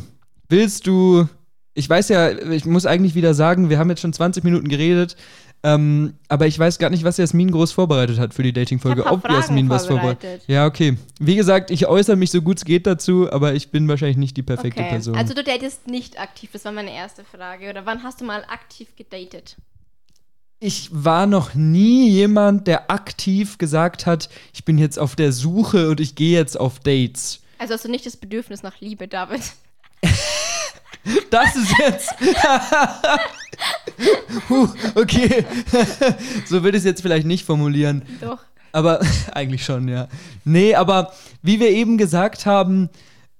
[0.49, 1.27] willst du.
[1.73, 5.15] Ich weiß ja, ich muss eigentlich wieder sagen, wir haben jetzt schon 20 Minuten geredet,
[5.61, 9.05] ähm, aber ich weiß gar nicht, was Jasmin groß vorbereitet hat für die Dating-Folge.
[9.05, 10.21] Ob Fragen Jasmin was vorbereitet.
[10.21, 10.47] vorbereitet.
[10.47, 10.97] Ja, okay.
[11.19, 14.37] Wie gesagt, ich äußere mich so gut es geht dazu, aber ich bin wahrscheinlich nicht
[14.37, 14.89] die perfekte Okay.
[14.89, 15.15] Person.
[15.15, 17.69] Also du datest nicht aktiv, das war meine erste Frage.
[17.69, 19.55] Oder wann hast du mal aktiv gedatet?
[20.59, 25.89] ich war noch nie jemand, der aktiv gesagt hat, ich bin jetzt auf der Suche
[25.89, 27.41] und ich gehe jetzt auf Dates.
[27.59, 29.41] Also hast du nicht das Bedürfnis nach Liebe, David?
[31.29, 32.09] Das ist jetzt.
[34.49, 35.45] huh, okay.
[36.45, 38.03] so würde ich es jetzt vielleicht nicht formulieren.
[38.21, 38.39] Doch.
[38.73, 38.99] Aber
[39.31, 40.07] eigentlich schon, ja.
[40.43, 42.89] Nee, aber wie wir eben gesagt haben,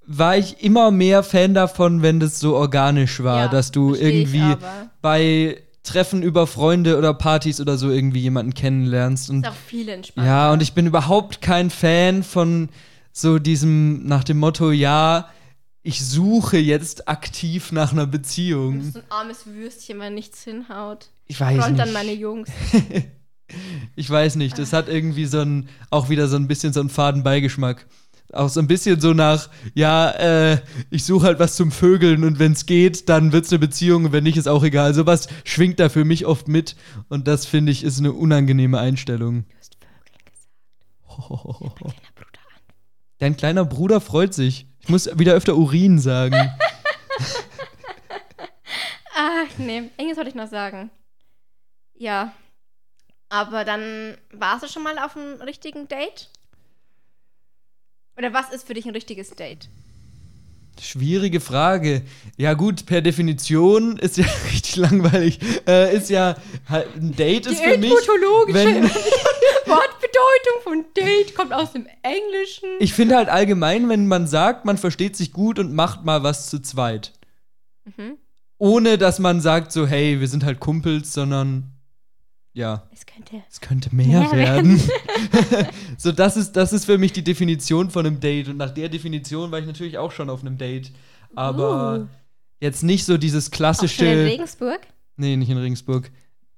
[0.05, 4.55] war ich immer mehr Fan davon, wenn das so organisch war, Ja, dass du irgendwie
[5.01, 9.29] bei Treffen über Freunde oder Partys oder so irgendwie jemanden kennenlernst.
[9.29, 10.29] Und Ist auch viel entspannter.
[10.29, 12.69] ja, und ich bin überhaupt kein Fan von
[13.11, 15.27] so diesem, nach dem Motto, ja,
[15.87, 18.79] ich suche jetzt aktiv nach einer Du Beziehung.
[18.79, 21.09] bist so ein armes Würstchen, weil nichts hinhaut.
[21.27, 21.81] Ich weiß Front nicht.
[21.81, 22.49] an meine Jungs.
[23.95, 26.89] Ich weiß nicht, das hat irgendwie so ein, auch wieder so ein bisschen so einen
[26.89, 27.85] faden Beigeschmack.
[28.33, 30.57] Auch so ein bisschen so nach, ja, äh,
[30.89, 34.03] ich suche halt was zum Vögeln und wenn es geht, dann wird es eine Beziehung
[34.03, 34.93] und wenn nicht, ist auch egal.
[34.93, 36.75] Sowas schwingt da für mich oft mit
[37.07, 39.45] und das finde ich ist eine unangenehme Einstellung.
[39.47, 40.25] Du hast Vögeln
[41.39, 41.85] gesagt.
[41.87, 42.61] Kleiner Bruder an.
[43.19, 44.67] Dein kleiner Bruder freut sich.
[44.87, 46.49] Ich muss wieder öfter Urin sagen.
[49.13, 50.89] Ach nee, irgendwas wollte ich noch sagen.
[51.97, 52.31] Ja.
[53.27, 56.29] Aber dann warst du schon mal auf einem richtigen Date?
[58.17, 59.67] Oder was ist für dich ein richtiges Date?
[60.81, 62.03] Schwierige Frage.
[62.37, 64.23] Ja gut, per Definition ist ja
[64.53, 65.37] richtig langweilig.
[65.67, 66.37] Äh, ist ja
[66.69, 68.89] halt, ein Date ist für mich, wenn
[70.11, 72.69] Wortbedeutung von Date kommt aus dem Englischen.
[72.79, 76.49] ich finde halt allgemein, wenn man sagt, man versteht sich gut und macht mal was
[76.49, 77.13] zu zweit,
[77.85, 78.17] Mhm.
[78.57, 81.71] ohne dass man sagt so, hey, wir sind halt Kumpels, sondern
[82.53, 83.43] ja, Es könnte.
[83.49, 84.81] es könnte mehr, Mehr werden.
[85.97, 88.47] so, das ist, das ist für mich die Definition von einem Date.
[88.49, 90.91] Und nach der Definition war ich natürlich auch schon auf einem Date.
[91.35, 92.07] Aber Uh.
[92.59, 93.97] jetzt nicht so dieses Auch klassische.
[93.97, 94.79] schon in Regensburg?
[95.17, 96.09] Nee, nicht in Regensburg.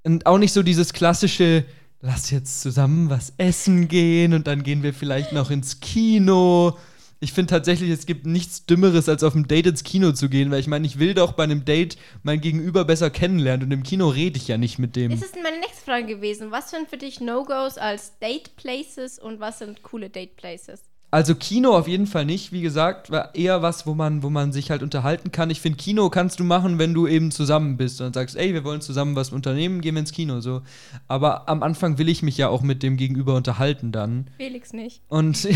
[0.04, 1.66] Und auch nicht so dieses klassische,
[2.02, 6.78] lass jetzt zusammen was essen gehen und dann gehen wir vielleicht noch ins Kino.
[7.22, 10.52] Ich finde tatsächlich, es gibt nichts Dümmeres, als auf ein Date ins Kino zu gehen,
[10.52, 13.84] weil ich meine, ich will doch bei einem Date mein Gegenüber besser kennenlernen und im
[13.84, 15.12] Kino rede ich ja nicht mit dem.
[15.12, 16.52] Das ist meine nächste Frage gewesen.
[16.52, 20.82] Was sind für dich No-Gos als Date Places und was sind coole Date Places?
[21.12, 24.52] Also Kino auf jeden Fall nicht, wie gesagt, war eher was, wo man, wo man
[24.52, 25.50] sich halt unterhalten kann.
[25.50, 28.64] Ich finde, Kino kannst du machen, wenn du eben zusammen bist und sagst, ey, wir
[28.64, 30.62] wollen zusammen was unternehmen, gehen wir ins Kino so.
[31.08, 34.28] Aber am Anfang will ich mich ja auch mit dem Gegenüber unterhalten dann.
[34.38, 35.02] Felix nicht.
[35.08, 35.36] Und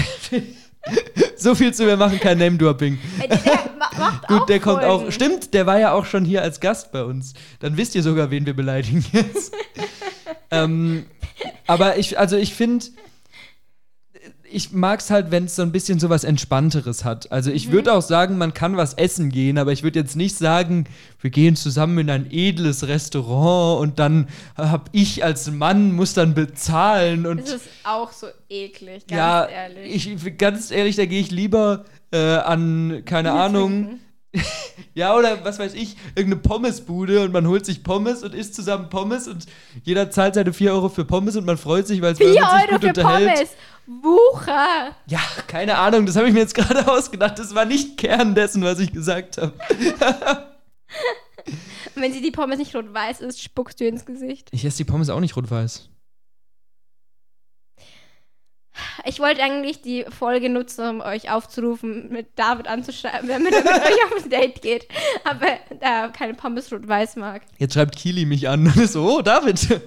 [1.37, 2.97] so viel zu wir machen kein Name-Dropping.
[4.27, 5.07] Gut, der kommt Folgen.
[5.07, 5.11] auch.
[5.11, 7.35] Stimmt, der war ja auch schon hier als Gast bei uns.
[7.59, 9.53] Dann wisst ihr sogar, wen wir beleidigen jetzt.
[10.51, 11.05] ähm,
[11.67, 12.85] aber ich, also ich finde,
[14.53, 17.31] ich mag es halt, wenn es so ein bisschen so was Entspannteres hat.
[17.31, 20.37] Also ich würde auch sagen, man kann was essen gehen, aber ich würde jetzt nicht
[20.37, 20.85] sagen,
[21.19, 26.33] wir gehen zusammen in ein edles Restaurant und dann habe ich als Mann muss dann
[26.33, 30.07] bezahlen und Das ist auch so eklig, ganz ja, ehrlich.
[30.13, 33.99] ich ganz ehrlich, da gehe ich lieber äh, an, keine Ahnung, trinken.
[34.93, 38.89] ja, oder was weiß ich, irgendeine Pommesbude und man holt sich Pommes und isst zusammen
[38.89, 39.45] Pommes und
[39.83, 42.41] jeder zahlt seine 4 Euro für Pommes und man freut sich, weil es 4 sich
[42.41, 43.33] Euro gut für unterhält.
[43.35, 43.49] Pommes.
[43.85, 44.95] Wucher.
[45.07, 47.37] Ja, keine Ahnung, das habe ich mir jetzt gerade ausgedacht.
[47.37, 49.53] Das war nicht Kern dessen, was ich gesagt habe.
[51.95, 54.47] Wenn sie die Pommes nicht rot-weiß ist, spuckst du ins Gesicht.
[54.51, 55.89] Ich esse die Pommes auch nicht rot-weiß.
[59.05, 63.65] Ich wollte eigentlich die Folge nutzen, um euch aufzurufen, mit David anzuschreiben, wenn man mit
[63.65, 64.87] euch auf ein Date geht.
[65.23, 65.47] Aber
[65.79, 67.43] da keine Pommes rot-weiß mag.
[67.57, 69.59] Jetzt schreibt Kili mich an und ist so, oh, David,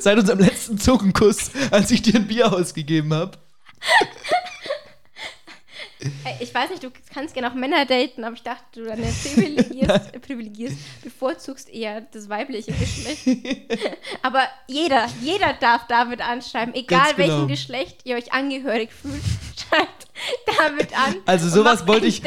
[0.00, 3.38] seit unserem letzten Zungenkuss, als ich dir ein Bier ausgegeben habe.
[6.40, 10.20] Ich weiß nicht, du kannst gerne auch Männer daten, aber ich dachte, du dann privilegierst,
[10.22, 13.26] privilegierst, bevorzugst eher das weibliche Geschlecht.
[14.22, 17.18] aber jeder, jeder darf David anschreiben, egal genau.
[17.28, 19.22] welchem Geschlecht ihr euch angehörig fühlt,
[19.56, 20.06] schreibt
[20.46, 21.16] David an.
[21.26, 22.22] Also sowas wollte ich,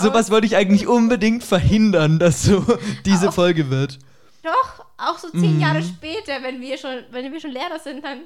[0.00, 2.64] sowas wollte ich eigentlich unbedingt verhindern, dass so
[3.04, 3.98] diese Auch- Folge wird.
[4.42, 5.60] Doch, auch so zehn Mhm.
[5.60, 8.22] Jahre später, wenn wir schon, wenn wir schon Lehrer sind, dann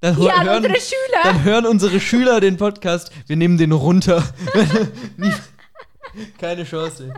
[0.00, 1.20] Dann an hören, unsere Schüler.
[1.22, 3.10] dann hören unsere Schüler den Podcast.
[3.26, 4.22] Wir nehmen den runter.
[6.38, 7.14] Keine Chance.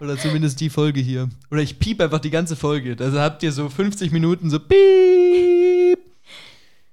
[0.00, 1.28] Oder zumindest die Folge hier.
[1.50, 2.96] Oder ich piep einfach die ganze Folge.
[2.98, 5.98] Also habt ihr so 50 Minuten so piep.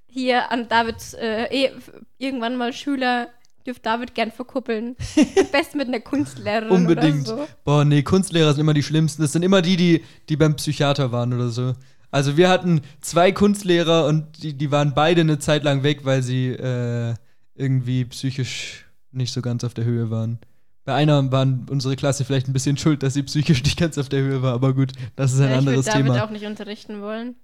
[0.08, 1.72] hier an Davids, äh, eh,
[2.18, 3.28] irgendwann mal Schüler,
[3.66, 4.96] dürft David gern verkuppeln.
[5.18, 7.28] Am besten mit einer Kunstlehrerin Unbedingt.
[7.28, 7.48] oder so.
[7.66, 9.22] Boah, nee, Kunstlehrer sind immer die schlimmsten.
[9.22, 11.74] Das sind immer die, die, die beim Psychiater waren oder so.
[12.14, 16.22] Also wir hatten zwei Kunstlehrer und die, die waren beide eine Zeit lang weg, weil
[16.22, 17.16] sie äh,
[17.56, 20.38] irgendwie psychisch nicht so ganz auf der Höhe waren.
[20.86, 24.10] Bei einer waren unsere Klasse vielleicht ein bisschen schuld, dass sie psychisch nicht ganz auf
[24.10, 26.24] der Höhe war, aber gut, das ist ein Ja, ich anderes würde David Thema.
[26.26, 27.36] auch nicht unterrichten wollen.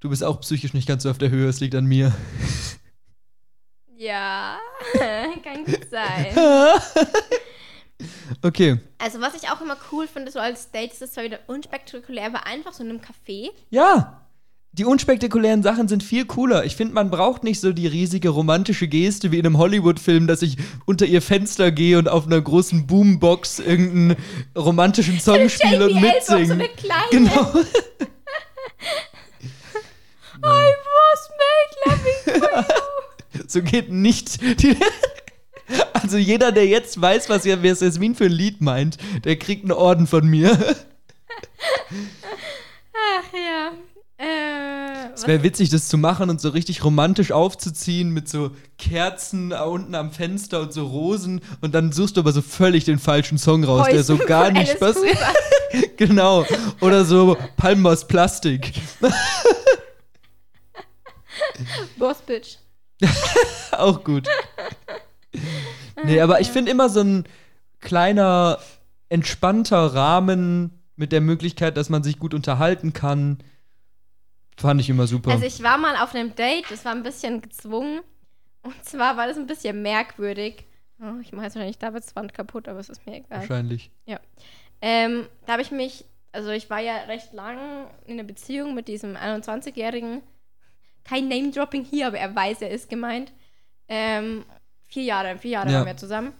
[0.00, 2.12] Du bist auch psychisch nicht ganz so auf der Höhe, es liegt an mir.
[3.96, 4.58] Ja,
[5.42, 6.26] kann gut sein.
[8.42, 8.78] okay.
[8.98, 12.26] Also was ich auch immer cool finde, so als Date, ist es zwar wieder unspektakulär,
[12.26, 13.50] aber einfach so in einem Café.
[13.70, 14.20] Ja.
[14.72, 16.64] Die unspektakulären Sachen sind viel cooler.
[16.64, 20.42] Ich finde, man braucht nicht so die riesige romantische Geste wie in einem Hollywood-Film, dass
[20.42, 24.16] ich unter ihr Fenster gehe und auf einer großen Boombox irgendeinen
[24.58, 26.54] romantischen Song spiele und Ellsworth, so mitsinge.
[26.54, 27.06] eine kleine.
[27.12, 27.52] Genau.
[30.42, 33.44] I was made loving for you.
[33.48, 34.40] So geht nicht.
[34.62, 34.76] Die
[35.92, 40.06] also jeder, der jetzt weiß, was Jasmin für ein Lied meint, der kriegt einen Orden
[40.06, 40.50] von mir.
[42.92, 43.72] Ach ja.
[44.16, 49.52] Äh, Es wäre witzig, das zu machen und so richtig romantisch aufzuziehen mit so Kerzen
[49.52, 53.38] unten am Fenster und so Rosen und dann suchst du aber so völlig den falschen
[53.38, 55.00] Song raus, der so gar nicht passt.
[55.96, 56.46] Genau.
[56.80, 58.74] Oder so Palmen aus Plastik.
[61.96, 62.58] Boss Bitch.
[63.72, 64.28] Auch gut.
[66.04, 67.24] Nee, aber ich finde immer so ein
[67.80, 68.58] kleiner,
[69.08, 73.38] entspannter Rahmen mit der Möglichkeit, dass man sich gut unterhalten kann,
[74.56, 75.30] fand ich immer super.
[75.30, 78.00] Also ich war mal auf einem Date, das war ein bisschen gezwungen.
[78.62, 80.66] Und zwar war das ein bisschen merkwürdig.
[81.00, 83.40] Oh, ich mache jetzt wahrscheinlich Davids Wand kaputt, aber es ist mir egal.
[83.40, 83.90] Wahrscheinlich.
[84.80, 88.88] Ähm, da habe ich mich, also ich war ja recht lang in einer Beziehung mit
[88.88, 90.22] diesem 21-Jährigen.
[91.04, 93.32] Kein Name-Dropping hier, aber er weiß, er ist gemeint.
[93.88, 94.44] Ähm,
[94.94, 95.78] vier Jahre, vier Jahre Ja.
[95.78, 96.32] waren wir zusammen.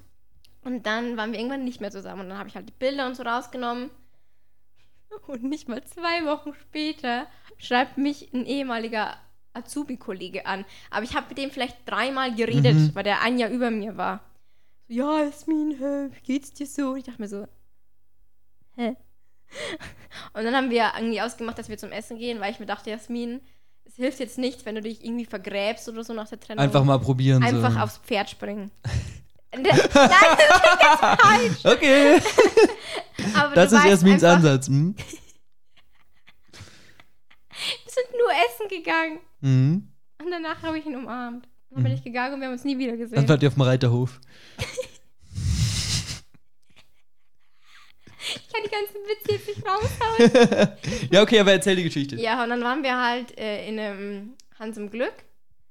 [0.62, 2.22] Und dann waren wir irgendwann nicht mehr zusammen.
[2.22, 3.90] Und dann habe ich halt die Bilder und so rausgenommen.
[5.26, 7.26] Und nicht mal zwei Wochen später
[7.58, 9.16] schreibt mich ein ehemaliger
[9.52, 10.64] Azubi-Kollege an.
[10.90, 12.94] Aber ich habe mit dem vielleicht dreimal geredet, Mhm.
[12.94, 14.20] weil der ein Jahr über mir war.
[14.88, 16.96] So, ja, Jasmin, hä, wie geht's dir so?
[16.96, 17.46] Ich dachte mir so,
[18.76, 18.96] hä?
[20.32, 22.90] Und dann haben wir irgendwie ausgemacht, dass wir zum Essen gehen, weil ich mir dachte,
[22.90, 23.40] Jasmin,
[23.84, 26.62] es hilft jetzt nichts, wenn du dich irgendwie vergräbst oder so nach der Trennung.
[26.64, 27.42] Einfach mal probieren.
[27.42, 27.78] Einfach so.
[27.80, 28.70] aufs Pferd springen.
[29.54, 31.64] Nein, das ist falsch.
[31.64, 32.20] Okay,
[33.54, 34.66] das ist Jasmins Ansatz.
[34.66, 34.96] Hm?
[37.86, 39.20] Wir sind nur essen gegangen.
[39.40, 39.88] Mhm.
[40.22, 41.46] Und danach habe ich ihn umarmt.
[41.70, 41.98] Dann bin Mhm.
[41.98, 43.28] ich gegangen und wir haben uns nie wieder Dann gesehen.
[43.28, 44.20] wart ihr auf dem Reiterhof.
[48.26, 50.72] Ich kann die ganzen Witze jetzt nicht raushauen.
[51.10, 52.16] ja, okay, aber erzähl die Geschichte.
[52.16, 55.12] ja, und dann waren wir halt äh, in einem Hans im Glück.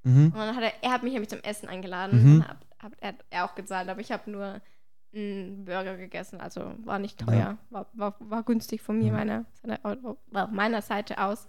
[0.03, 0.25] Mhm.
[0.27, 2.35] Und dann hat er, er hat mich nämlich zum Essen eingeladen.
[2.37, 2.47] Mhm.
[2.47, 4.61] Hab, hab, er hat er auch gezahlt, aber ich habe nur
[5.15, 6.41] einen Burger gegessen.
[6.41, 7.35] Also war nicht teuer.
[7.37, 7.57] Ja.
[7.69, 9.17] War, war, war günstig von mir, Mhm.
[9.17, 11.47] meiner, seiner, meiner Seite aus.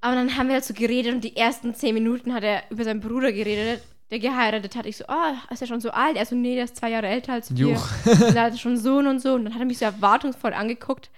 [0.00, 2.84] Aber dann haben wir halt so geredet und die ersten zehn Minuten hat er über
[2.84, 4.86] seinen Bruder geredet, der geheiratet hat.
[4.86, 6.16] Ich so, oh, ist er schon so alt?
[6.16, 7.72] Er so, nee, der ist zwei Jahre älter als wir.
[7.72, 7.88] Juch.
[8.04, 9.34] Und er hatte schon Sohn und so.
[9.34, 11.10] Und dann hat er mich so erwartungsvoll angeguckt.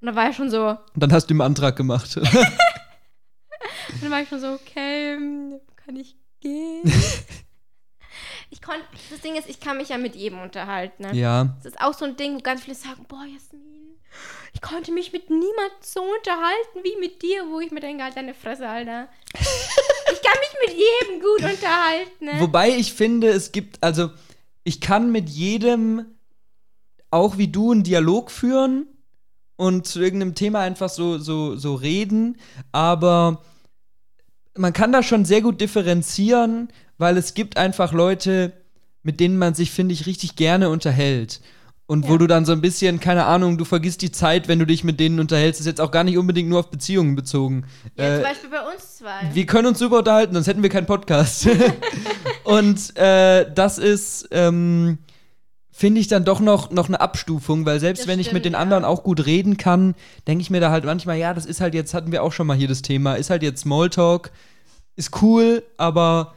[0.00, 2.16] Und dann war er schon so, Und dann hast du ihm einen Antrag gemacht.
[2.16, 2.26] und
[4.02, 6.82] dann war ich schon so, okay, ähm, kann ich gehen?
[8.50, 11.04] ich konnte, das Ding ist, ich kann mich ja mit jedem unterhalten.
[11.04, 11.14] Ne?
[11.14, 11.56] ja.
[11.62, 13.62] Das ist auch so ein Ding, wo ganz viele sagen, boah, Jasmin,
[14.52, 18.16] ich konnte mich mit niemandem so unterhalten wie mit dir, wo ich mir denke, halt
[18.16, 19.08] deine Fresse, Alter.
[20.22, 22.32] ich kann mich mit jedem gut unterhalten, ne?
[22.40, 24.10] Wobei ich finde, es gibt, also
[24.64, 26.06] ich kann mit jedem,
[27.10, 28.86] auch wie du, einen Dialog führen
[29.56, 32.38] und zu irgendeinem Thema einfach so, so, so reden,
[32.70, 33.42] aber
[34.56, 38.52] man kann da schon sehr gut differenzieren, weil es gibt einfach Leute,
[39.02, 41.40] mit denen man sich, finde ich, richtig gerne unterhält.
[41.86, 42.18] Und wo Ja.
[42.18, 44.98] du dann so ein bisschen, keine Ahnung, du vergisst die Zeit, wenn du dich mit
[45.00, 45.60] denen unterhältst.
[45.60, 47.64] Ist jetzt auch gar nicht unbedingt nur auf Beziehungen bezogen.
[47.98, 49.34] ja, Äh, zum Beispiel bei uns zwei.
[49.34, 51.48] wir können uns super unterhalten, sonst hätten wir keinen Podcast.
[52.44, 54.98] Und äh, das ist, ähm,
[55.70, 58.44] finde ich dann doch noch, noch eine Abstufung, weil selbst Das wenn ich mit stimmt,
[58.46, 58.58] den ja.
[58.60, 59.94] anderen auch gut reden kann,
[60.26, 62.46] denke ich mir da halt manchmal, ja, das ist halt jetzt, hatten wir auch schon
[62.46, 64.30] mal hier das Thema, ist halt jetzt Smalltalk,
[64.96, 66.34] ist cool, aber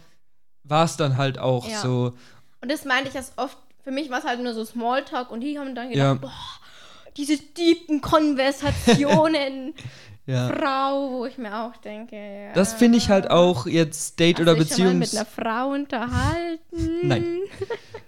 [0.63, 1.79] war es dann halt auch Ja.
[1.81, 2.13] so.
[2.61, 5.39] Und das meinte ich erst oft, für mich war es halt nur so Smalltalk und
[5.39, 6.15] die haben dann Ja.
[6.15, 6.31] gedacht, boah,
[7.15, 9.73] diese tiefen Konversationen,
[10.27, 10.49] Ja.
[10.49, 12.53] Frau, wo ich mir auch denke, ja.
[12.53, 15.13] Das finde ich halt auch jetzt Date Hast oder Beziehungs...
[15.13, 17.07] mit einer Frau unterhalten?
[17.07, 17.25] Nein.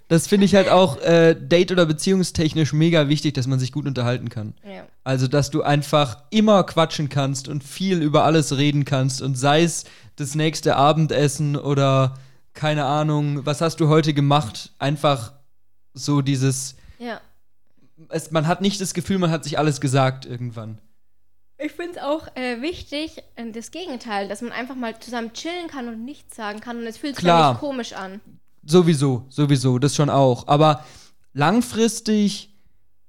[0.08, 3.86] Das finde ich halt auch äh, Date- oder beziehungstechnisch mega wichtig, dass man sich gut
[3.86, 4.56] unterhalten kann.
[4.66, 4.84] Ja.
[5.04, 9.62] Also, dass du einfach immer quatschen kannst und viel über alles reden kannst und sei
[9.62, 9.84] es
[10.16, 12.16] das nächste Abendessen oder
[12.56, 14.72] keine Ahnung, was hast du heute gemacht?
[14.80, 15.34] Einfach
[15.98, 17.20] so dieses, ja.
[18.10, 20.80] es, man hat nicht das Gefühl, man hat sich alles gesagt irgendwann.
[21.60, 25.68] Ich finde es auch äh, wichtig, äh, das Gegenteil, dass man einfach mal zusammen chillen
[25.68, 28.22] kann und nichts sagen kann und es fühlt sich ja nicht komisch an.
[28.64, 30.48] Sowieso, sowieso, das schon auch.
[30.48, 30.86] Aber
[31.34, 32.54] langfristig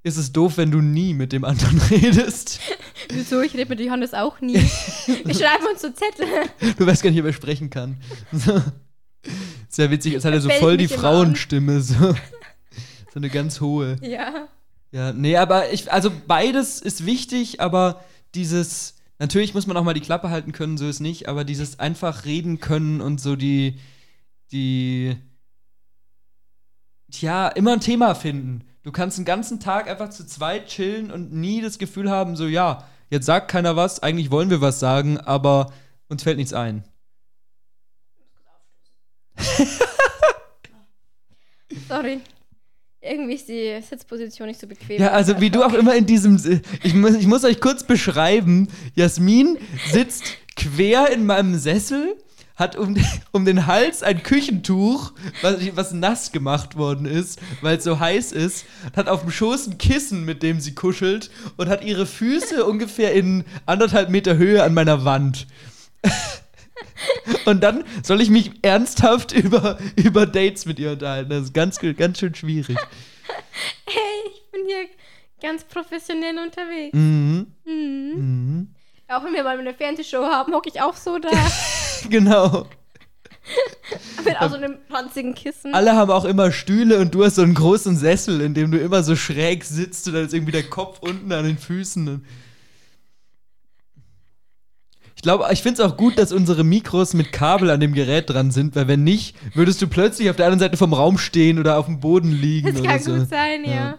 [0.01, 2.59] ist es doof, wenn du nie mit dem anderen redest.
[3.09, 3.41] Wieso?
[3.41, 4.55] Ich rede mit Johannes auch nie.
[4.55, 6.27] Wir schreiben uns so Zettel.
[6.77, 7.97] Du weißt gar nicht, ob er sprechen kann.
[9.67, 10.87] Sehr witzig, jetzt hat er so voll die.
[10.87, 11.81] Frauenstimme.
[11.81, 12.15] So.
[13.13, 13.97] So eine ganz hohe.
[14.01, 14.47] ja.
[14.91, 19.93] Ja, nee, aber ich, also beides ist wichtig, aber dieses, natürlich muss man auch mal
[19.93, 23.79] die Klappe halten können, so ist nicht, aber dieses einfach reden können und so die,
[24.51, 25.15] die,
[27.11, 28.63] tja, immer ein Thema finden.
[28.81, 32.47] Du kannst den ganzen Tag einfach zu zweit chillen und nie das Gefühl haben, so,
[32.47, 35.71] ja, jetzt sagt keiner was, eigentlich wollen wir was sagen, aber
[36.07, 36.83] uns fällt nichts ein.
[41.87, 42.21] Sorry.
[43.01, 45.01] Irgendwie ist die Sitzposition nicht so bequem.
[45.01, 46.35] Ja, also wie du auch immer in diesem.
[46.83, 48.67] Ich muss, ich muss euch kurz beschreiben.
[48.93, 49.57] Jasmin
[49.89, 50.23] sitzt
[50.57, 52.17] quer in meinem Sessel,
[52.57, 52.97] hat um,
[53.31, 58.33] um den Hals ein Küchentuch, was, was nass gemacht worden ist, weil es so heiß
[58.33, 62.65] ist, hat auf dem Schoß ein Kissen, mit dem sie kuschelt und hat ihre Füße
[62.67, 65.47] ungefähr in anderthalb Meter Höhe an meiner Wand.
[67.45, 71.29] Und dann soll ich mich ernsthaft über, über Dates mit ihr unterhalten.
[71.29, 72.77] Das ist ganz, ganz schön schwierig.
[73.85, 74.85] Hey, ich bin hier
[75.41, 76.93] ganz professionell unterwegs.
[76.93, 77.47] Mhm.
[77.65, 78.13] Mhm.
[78.15, 78.75] Mhm.
[79.07, 81.29] Auch wenn wir mal eine Fernsehshow haben, hocke ich auch so da.
[82.09, 82.65] Genau.
[84.25, 85.73] mit auch so einem ranzigen Kissen.
[85.73, 88.79] Alle haben auch immer Stühle und du hast so einen großen Sessel, in dem du
[88.79, 92.25] immer so schräg sitzt und dann ist irgendwie der Kopf unten an den Füßen.
[95.19, 98.29] Ich glaube, ich finde es auch gut, dass unsere Mikros mit Kabel an dem Gerät
[98.29, 101.59] dran sind, weil wenn nicht, würdest du plötzlich auf der anderen Seite vom Raum stehen
[101.59, 103.17] oder auf dem Boden liegen das kann so.
[103.17, 103.71] gut sein, ja.
[103.71, 103.97] Ja.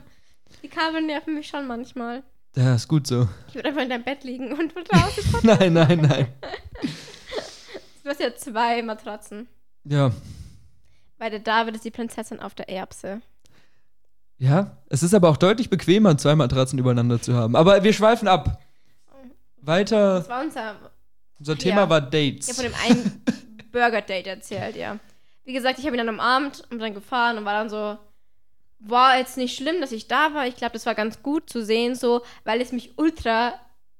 [0.63, 2.23] Die Kabel nerven mich schon manchmal.
[2.57, 3.29] Ja, ist gut so.
[3.49, 5.25] Ich würde einfach in deinem Bett liegen und von draußen.
[5.43, 6.29] Nein, nein, nein.
[8.03, 9.47] Du hast ja zwei Matratzen.
[9.85, 10.13] Ja.
[11.19, 13.21] Bei der David ist die Prinzessin auf der Erbse.
[14.39, 17.57] Ja, es ist aber auch deutlich bequemer, zwei Matratzen übereinander zu haben.
[17.57, 18.59] Aber wir schweifen ab.
[19.61, 20.21] Weiter.
[20.21, 20.77] Das war unser.
[21.41, 21.59] Unser Ja.
[21.59, 22.55] Thema war Ich habe Dates.
[22.57, 23.25] von dem einen
[23.73, 24.99] Burger-Date erzählt, ja.
[25.45, 27.99] Wie gesagt, ich habe ihn dann am Abend und dann gefahren und war dann so.
[28.83, 30.47] War jetzt nicht schlimm, dass ich da war.
[30.47, 33.53] Ich glaube, das war ganz gut zu sehen, so, weil es mich ultra,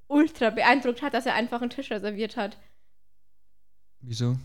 [0.07, 2.57] ultra beeindruckt hat, dass er einfach einen Tisch reserviert hat.
[3.99, 4.37] Wieso?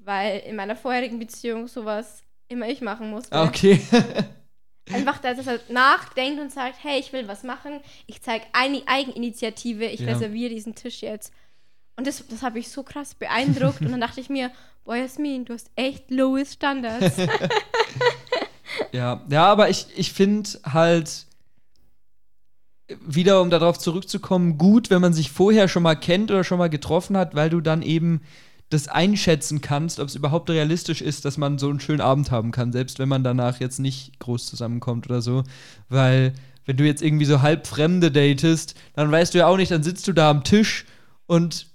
[0.00, 3.32] Weil in meiner vorherigen Beziehung sowas immer ich machen musste.
[3.32, 3.80] Ah, okay.
[4.92, 9.84] Einfach, dass er nachdenkt und sagt, hey, ich will was machen, ich zeige eine Eigeninitiative,
[9.84, 10.08] ich Ja.
[10.14, 11.32] reserviere diesen Tisch jetzt.
[12.00, 13.82] Und das, das habe ich so krass beeindruckt.
[13.82, 14.50] und dann dachte ich mir,
[14.86, 17.16] boah, Jasmin, du hast echt lowest Standards.
[18.92, 21.26] Ja, ja, aber ich, ich finde halt
[23.04, 26.70] wieder, um darauf zurückzukommen, gut, wenn man sich vorher schon mal kennt oder schon mal
[26.70, 28.22] getroffen hat, weil du dann eben
[28.68, 32.52] das einschätzen kannst, ob es überhaupt realistisch ist, dass man so einen schönen Abend haben
[32.52, 35.42] kann, selbst wenn man danach jetzt nicht groß zusammenkommt oder so.
[35.88, 36.32] Weil,
[36.64, 39.82] wenn du jetzt irgendwie so halb Fremde datest, dann weißt du ja auch nicht, dann
[39.82, 40.86] sitzt du da am Tisch
[41.26, 41.69] und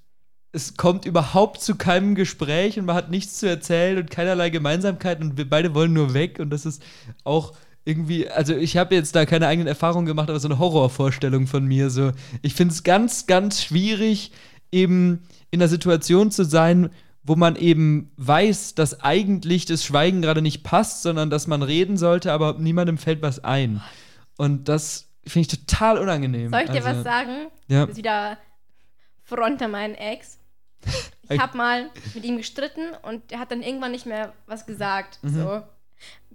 [0.55, 5.21] es kommt überhaupt zu keinem Gespräch und man hat nichts zu erzählen und keinerlei Gemeinsamkeit
[5.21, 6.81] und wir beide wollen nur weg und das ist
[7.25, 11.45] auch irgendwie, also ich habe jetzt da keine eigenen Erfahrungen gemacht, aber so eine Horrorvorstellung
[11.45, 11.89] von mir.
[11.91, 14.31] So, ich finde es ganz, ganz schwierig,
[14.71, 16.89] eben in einer Situation zu sein,
[17.21, 21.97] wo man eben weiß, dass eigentlich das Schweigen gerade nicht passt, sondern dass man reden
[21.97, 23.81] sollte, aber niemandem fällt was ein.
[24.37, 26.49] Und das finde ich total unangenehm.
[26.49, 27.47] Soll ich dir Also, was sagen?
[27.67, 27.81] Ja.
[27.81, 28.37] Das ist wieder
[29.23, 30.39] Front an meinen Ex.
[31.29, 35.19] Ich habe mal mit ihm gestritten und er hat dann irgendwann nicht mehr was gesagt.
[35.23, 35.29] Mhm.
[35.33, 35.63] So.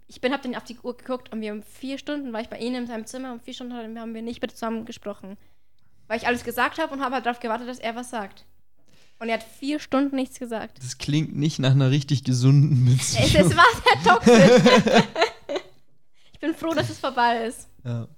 [0.08, 2.48] Ich bin, habe dann auf die Uhr geguckt und wir um vier Stunden war ich
[2.48, 5.36] bei ihm in seinem Zimmer und vier Stunden haben wir nicht mehr zusammen gesprochen.
[6.08, 8.44] Weil ich alles gesagt habe und habe halt darauf gewartet, dass er was sagt.
[9.20, 10.78] Und er hat vier Stunden nichts gesagt.
[10.82, 13.50] Das klingt nicht nach einer richtig gesunden Es, Beziehung.
[13.50, 15.04] es war sehr toxisch.
[16.32, 17.68] ich bin froh, dass es vorbei ist.
[17.84, 18.08] Ja,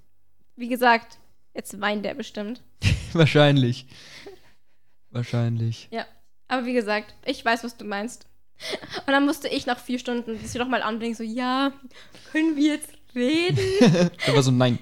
[0.56, 1.18] Wie gesagt,
[1.54, 2.62] jetzt weint er bestimmt.
[3.12, 3.86] wahrscheinlich.
[5.10, 5.88] Wahrscheinlich.
[5.90, 6.06] Ja.
[6.52, 8.26] Aber wie gesagt, ich weiß, was du meinst.
[9.06, 11.72] Und dann musste ich nach vier Stunden das wieder nochmal anbringen, so, ja,
[12.30, 13.58] können wir jetzt reden?
[14.26, 14.78] Da war so, nein.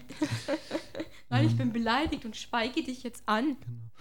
[1.29, 3.57] Weil ich bin beleidigt und schweige dich jetzt an.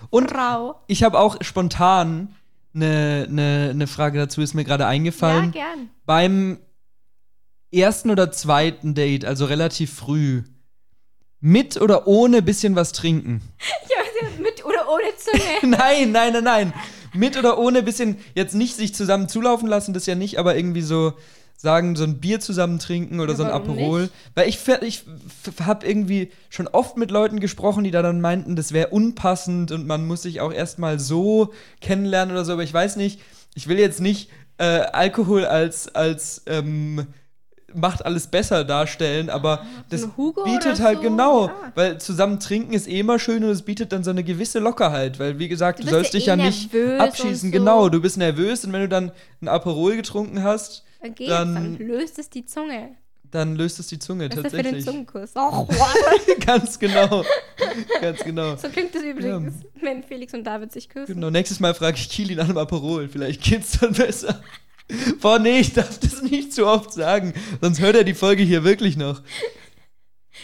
[0.10, 0.82] Und Frau.
[0.88, 2.34] ich habe auch spontan
[2.74, 5.52] eine ne, ne Frage dazu, ist mir gerade Ja, eingefallen.
[5.52, 5.92] gern.
[6.08, 6.60] Beim
[7.72, 10.42] ersten oder zweiten Date, also relativ früh,
[11.40, 13.44] mit oder ohne bisschen was trinken?
[13.90, 15.78] Ja, mit oder ohne Zunge.
[15.78, 16.74] nein, nein, nein, nein.
[17.20, 20.82] Mit oder ohne bisschen, jetzt nicht sich zusammen zulaufen lassen, das ja nicht, aber irgendwie
[20.82, 21.14] so
[21.58, 24.04] sagen, so ein Bier zusammen trinken oder Ja, so ein Aperol.
[24.04, 24.14] nicht?
[24.34, 25.04] Weil ich, ich
[25.60, 29.86] habe irgendwie schon oft mit Leuten gesprochen, die da dann meinten, das wäre unpassend und
[29.86, 31.52] man muss sich auch erstmal so
[31.82, 33.20] kennenlernen oder so, aber ich weiß nicht,
[33.56, 37.08] ich will jetzt nicht äh, Alkohol als, als ähm,
[37.76, 40.08] macht alles besser darstellen, aber das
[40.46, 41.04] bietet halt so?
[41.04, 41.54] genau, Ja.
[41.76, 45.20] weil zusammen trinken ist eh immer schön und es bietet dann so eine gewisse Lockerheit,
[45.20, 47.60] weil wie gesagt, Du du, sollst ja dich eh ja nicht abschießen, und so.
[47.60, 49.12] genau, du bist nervös und wenn du dann
[49.42, 52.90] ein Aperol getrunken hast, Dann geht's, Dann- dann, löst es die Zunge.
[53.32, 54.86] dann löst es die Zunge Das ist für den tatsächlich.
[54.86, 55.30] Zungenkuss.
[55.36, 55.68] Oh,
[56.46, 57.24] Ganz genau.
[58.02, 58.56] Ganz genau.
[58.56, 61.14] so klingt es übrigens, wenn Felix und David sich küssen.
[61.16, 63.08] Genau, nächstes Mal frage ich Kili nach einem Aperol.
[63.08, 64.42] Vielleicht geht's dann besser.
[65.22, 67.34] Boah, nee, ich darf das nicht zu oft sagen.
[67.62, 69.22] Sonst hört er die Folge hier wirklich noch.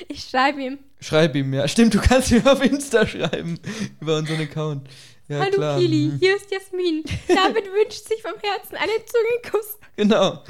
[0.07, 0.77] Ich schreibe ihm.
[0.99, 1.67] Schreib ihm, ja.
[1.67, 3.59] Stimmt, du kannst mir auf Insta schreiben.
[4.01, 4.87] Über unseren Account.
[5.27, 5.79] Ja, Hallo klar.
[5.79, 7.03] Kili, hier ist Jasmin.
[7.27, 10.43] David wünscht sich vom Herzen einen Zungenkuss Genau.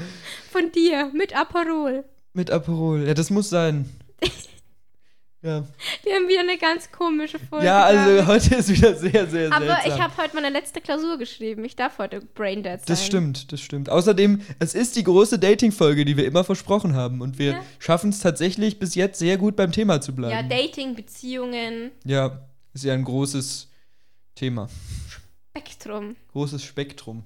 [0.52, 2.04] von dir mit Aperol.
[2.34, 3.06] Mit Aperol.
[3.06, 3.88] Ja, das muss sein.
[5.46, 5.64] Ja,
[6.02, 7.66] Wir haben wieder eine ganz komische Folge.
[7.66, 8.26] ja also David.
[8.26, 9.92] heute ist wieder sehr, sehr Aber seltsam.
[9.92, 11.64] ich habe heute meine letzte Klausur geschrieben.
[11.64, 12.86] Ich darf heute Braindead sein.
[12.86, 13.88] Das stimmt, das stimmt.
[13.88, 17.20] Außerdem, es ist die große Dating-Folge, die wir immer versprochen haben.
[17.20, 17.62] Und wir Ja.
[17.78, 20.48] schaffen es tatsächlich bis jetzt sehr gut beim Thema zu Ja, bleiben.
[20.48, 22.40] Dating, Beziehungen, Ja,
[22.74, 23.70] ist ja ein großes
[24.34, 24.68] Thema.
[25.54, 26.16] Spektrum.
[26.32, 27.22] Großes Spektrum.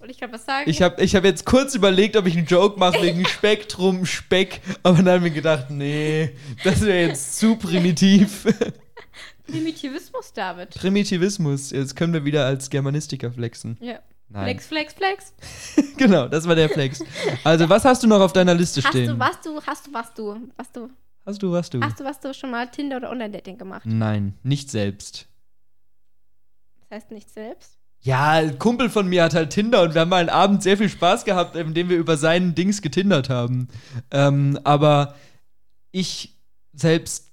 [0.00, 0.68] Wollte ich gerade was sagen?
[0.68, 4.62] Ich habe ich hab jetzt kurz überlegt, ob ich einen Joke mache wegen Spektrum, Speck,
[4.82, 6.34] aber dann habe ich mir gedacht, nee,
[6.64, 8.46] das wäre jetzt zu primitiv.
[9.46, 10.70] Primitivismus, David.
[10.70, 13.76] Primitivismus, jetzt können wir wieder als Germanistiker flexen.
[13.80, 13.98] Ja.
[14.30, 14.44] Nein.
[14.44, 15.34] Flex, flex, flex.
[15.98, 17.02] genau, das war der Flex.
[17.42, 19.08] Also, was hast du noch auf deiner Liste Hast stehen?
[19.08, 20.88] du, was du, hast du, was du, was du,
[21.26, 21.80] Hast du, was du?
[21.82, 23.82] hast du, was du schon mal Tinder oder Online-Dating gemacht?
[23.84, 25.26] Nein, nicht selbst.
[26.88, 27.79] Das heißt nicht selbst.
[28.02, 30.78] Ja, ein Kumpel von mir hat halt Tinder und wir haben mal einen Abend sehr
[30.78, 33.68] viel Spaß gehabt, indem wir über seinen Dings getindert haben.
[34.10, 35.14] Ähm, aber
[35.92, 36.34] ich
[36.72, 37.30] selbst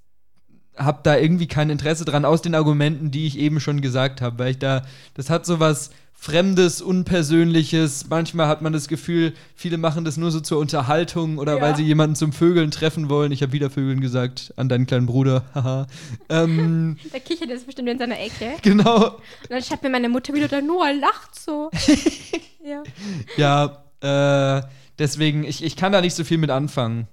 [0.76, 4.40] habe da irgendwie kein Interesse dran, aus den Argumenten, die ich eben schon gesagt habe,
[4.40, 5.90] weil ich da, das hat so was
[6.20, 8.08] Fremdes, Unpersönliches.
[8.10, 11.62] Manchmal hat man das Gefühl, viele machen das nur so zur Unterhaltung oder Ja.
[11.62, 13.32] weil sie jemanden zum Vögeln treffen wollen.
[13.32, 15.46] Ich habe wieder Vögeln gesagt an deinen kleinen Bruder.
[15.54, 15.88] Haha.
[16.30, 18.54] ähm, Der kichert jetzt bestimmt in seiner Ecke.
[18.64, 19.10] genau.
[19.16, 21.70] Und dann schreibt mir meine Mutter wieder, der Noah lacht so.
[22.66, 22.84] ja.
[23.38, 24.68] Ja, äh,
[25.00, 27.08] deswegen, ich, ich kann da nicht so viel mit anfangen.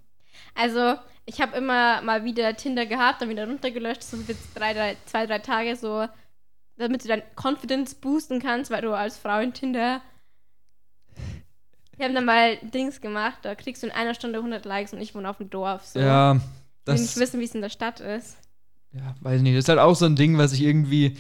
[0.54, 0.94] Also,
[1.26, 5.26] ich habe immer mal wieder Tinder gehabt, dann wieder runtergelöscht, so für drei, drei, zwei,
[5.26, 6.06] drei Tage so,
[6.76, 10.00] damit du dein Confidence boosten kannst, weil du als Frau in Tinder.
[11.96, 15.00] Wir haben dann mal Dings gemacht, da kriegst du in einer Stunde 100 Likes und
[15.00, 15.84] ich wohne auf dem Dorf.
[15.86, 16.00] So.
[16.00, 16.42] Ja, Ich will
[16.86, 18.36] das nicht wissen, wie es in der Stadt ist.
[18.92, 21.16] ja, weiß nicht, das ist halt auch so ein Ding, was ich irgendwie.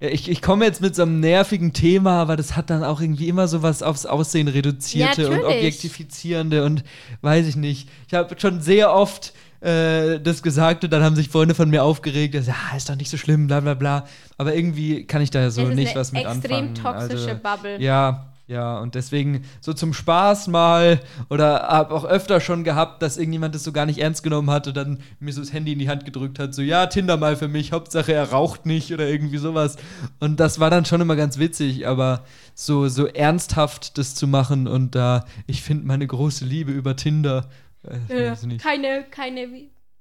[0.00, 3.00] Ja, ich, ich komme jetzt mit so einem nervigen Thema, aber das hat dann auch
[3.00, 6.82] irgendwie immer so was aufs Aussehen reduzierte Ja, und objektifizierende und
[7.20, 7.88] weiß ich nicht.
[8.08, 11.84] Ich habe schon sehr oft äh, das gesagt und dann haben sich Freunde von mir
[11.84, 14.06] aufgeregt, dass, ja, ist doch nicht so schlimm, bla bla bla.
[14.38, 16.74] Aber irgendwie kann ich da so nicht was mit extrem anfangen.
[16.74, 17.80] toxische also, Bubble.
[17.80, 20.98] Ja, ja, und deswegen so zum Spaß mal
[21.28, 24.66] oder hab auch öfter schon gehabt, dass irgendjemand das so gar nicht ernst genommen hat
[24.66, 27.36] und dann mir so das Handy in die Hand gedrückt hat, so ja, Tinder mal
[27.36, 29.76] für mich, Hauptsache er raucht nicht oder irgendwie sowas.
[30.18, 32.24] Und das war dann schon immer ganz witzig, aber
[32.56, 37.46] so, so ernsthaft das zu machen und da, ich finde meine große Liebe über Tinder,
[37.86, 38.62] äh, Ja, nicht.
[38.62, 39.48] keine, keine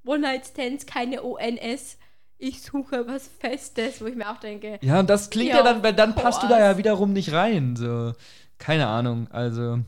[0.05, 1.97] One-Night-Stands, keine ONS.
[2.37, 5.63] Ich suche was Festes, wo ich mir auch denke, Ja, und das klingt ja, Ja,
[5.63, 7.75] dann, weil dann passt du da ja wiederum nicht rein.
[7.75, 8.13] So,
[8.57, 9.27] keine Ahnung.
[9.31, 9.79] Also,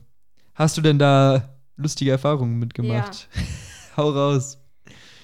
[0.55, 3.29] hast du denn da lustige Erfahrungen mitgemacht?
[3.97, 4.57] Hau raus.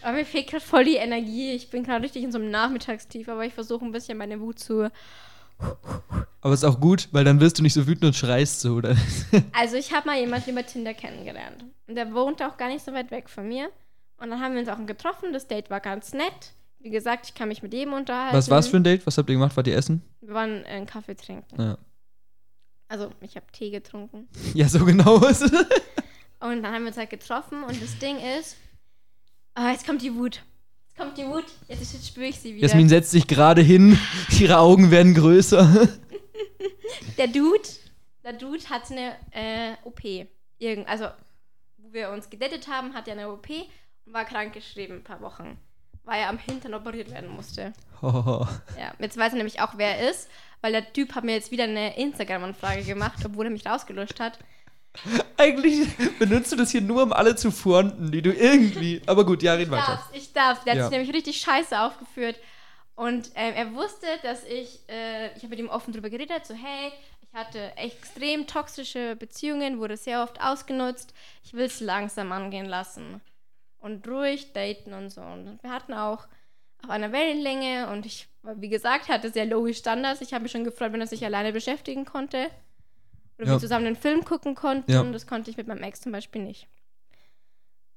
[0.02, 1.52] aber mir fehlt gerade voll die Energie.
[1.52, 4.60] Ich bin gerade richtig in so einem Nachmittagstief, aber ich versuche ein bisschen meine Wut
[4.60, 4.90] zu.
[6.42, 8.96] Aber ist auch gut, weil dann wirst du nicht so wütend und schreist so, oder?
[9.54, 11.66] Also, ich habe mal jemanden über Tinder kennengelernt.
[11.88, 13.70] Und der wohnte auch gar nicht so weit weg von mir.
[14.18, 15.34] Und dann haben wir uns auch getroffen.
[15.34, 16.54] Das Date war ganz nett.
[16.80, 18.36] wie gesagt, ich kann mich mit jedem unterhalten.
[18.38, 19.06] Was war's für ein Date?
[19.06, 19.56] Was habt ihr gemacht?
[19.58, 20.02] Wart ihr essen?
[20.22, 21.62] Wir waren äh, einen Kaffee trinken.
[21.62, 21.78] Ja.
[22.88, 24.28] Also, ich habe Tee getrunken.
[24.54, 25.16] Ja, so genau.
[26.40, 28.58] Und dann haben wir uns halt getroffen und das Ding ist,
[29.56, 30.44] ah, jetzt kommt die Wut.
[30.98, 31.46] Kommt die Wut.
[31.68, 32.68] Jetzt, jetzt spüre ich sie wieder.
[32.68, 34.00] Jasmin setzt sich gerade hin.
[34.40, 35.88] Ihre Augen werden größer.
[37.18, 37.68] Der Dude,
[38.24, 40.02] der Dude hat eine äh, OP.
[40.60, 41.06] Irgend, also,
[41.78, 43.50] wo wir uns gedatet haben, hat er eine OP
[44.06, 45.58] und war krankgeschrieben ein paar Wochen.
[46.04, 47.74] Weil er am Hintern operiert werden musste.
[48.02, 48.46] Oh.
[48.78, 50.30] Ja, jetzt weiß er nämlich auch, wer er ist,
[50.62, 54.40] weil der Typ hat mir jetzt wieder eine Instagram-Anfrage gemacht, obwohl er mich rausgelöscht hat.
[55.38, 59.02] Eigentlich benutzt du das hier nur, um alle zu fronten, die du irgendwie.
[59.08, 60.02] Aber gut, ja, red Ich weiter.
[60.14, 60.64] ich darf.
[60.64, 60.84] Der hat Ja.
[60.90, 62.36] sich nämlich richtig scheiße aufgeführt.
[62.96, 66.56] Und ähm, er wusste, dass ich, äh, ich habe mit ihm offen drüber geredet, so
[66.56, 71.14] hey, ich hatte extrem toxische Beziehungen, wurde sehr oft ausgenutzt.
[71.44, 73.22] Ich will es langsam angehen lassen.
[73.80, 75.22] Und ruhig daten und so.
[75.22, 76.26] Und wir hatten auch
[76.84, 80.22] auf einer Wellenlänge und ich, wie gesagt, hatte sehr logisch Standards.
[80.22, 82.48] Ich habe mich schon gefreut, wenn er sich alleine beschäftigen konnte.
[83.38, 83.54] Oder Ja.
[83.54, 84.92] wir zusammen einen Film gucken konnten.
[84.92, 85.04] Ja.
[85.04, 86.68] Das konnte ich mit meinem Ex zum Beispiel nicht.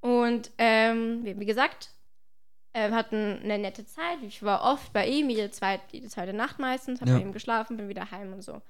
[0.01, 1.91] Und ähm, wie, wie gesagt,
[2.73, 4.23] äh, wir hatten eine nette Zeit.
[4.23, 7.17] Ich war oft bei ihm, jede zweite, jede zweite Nacht meistens, habe Ja.
[7.19, 8.61] bei ihm geschlafen, bin wieder heim und so.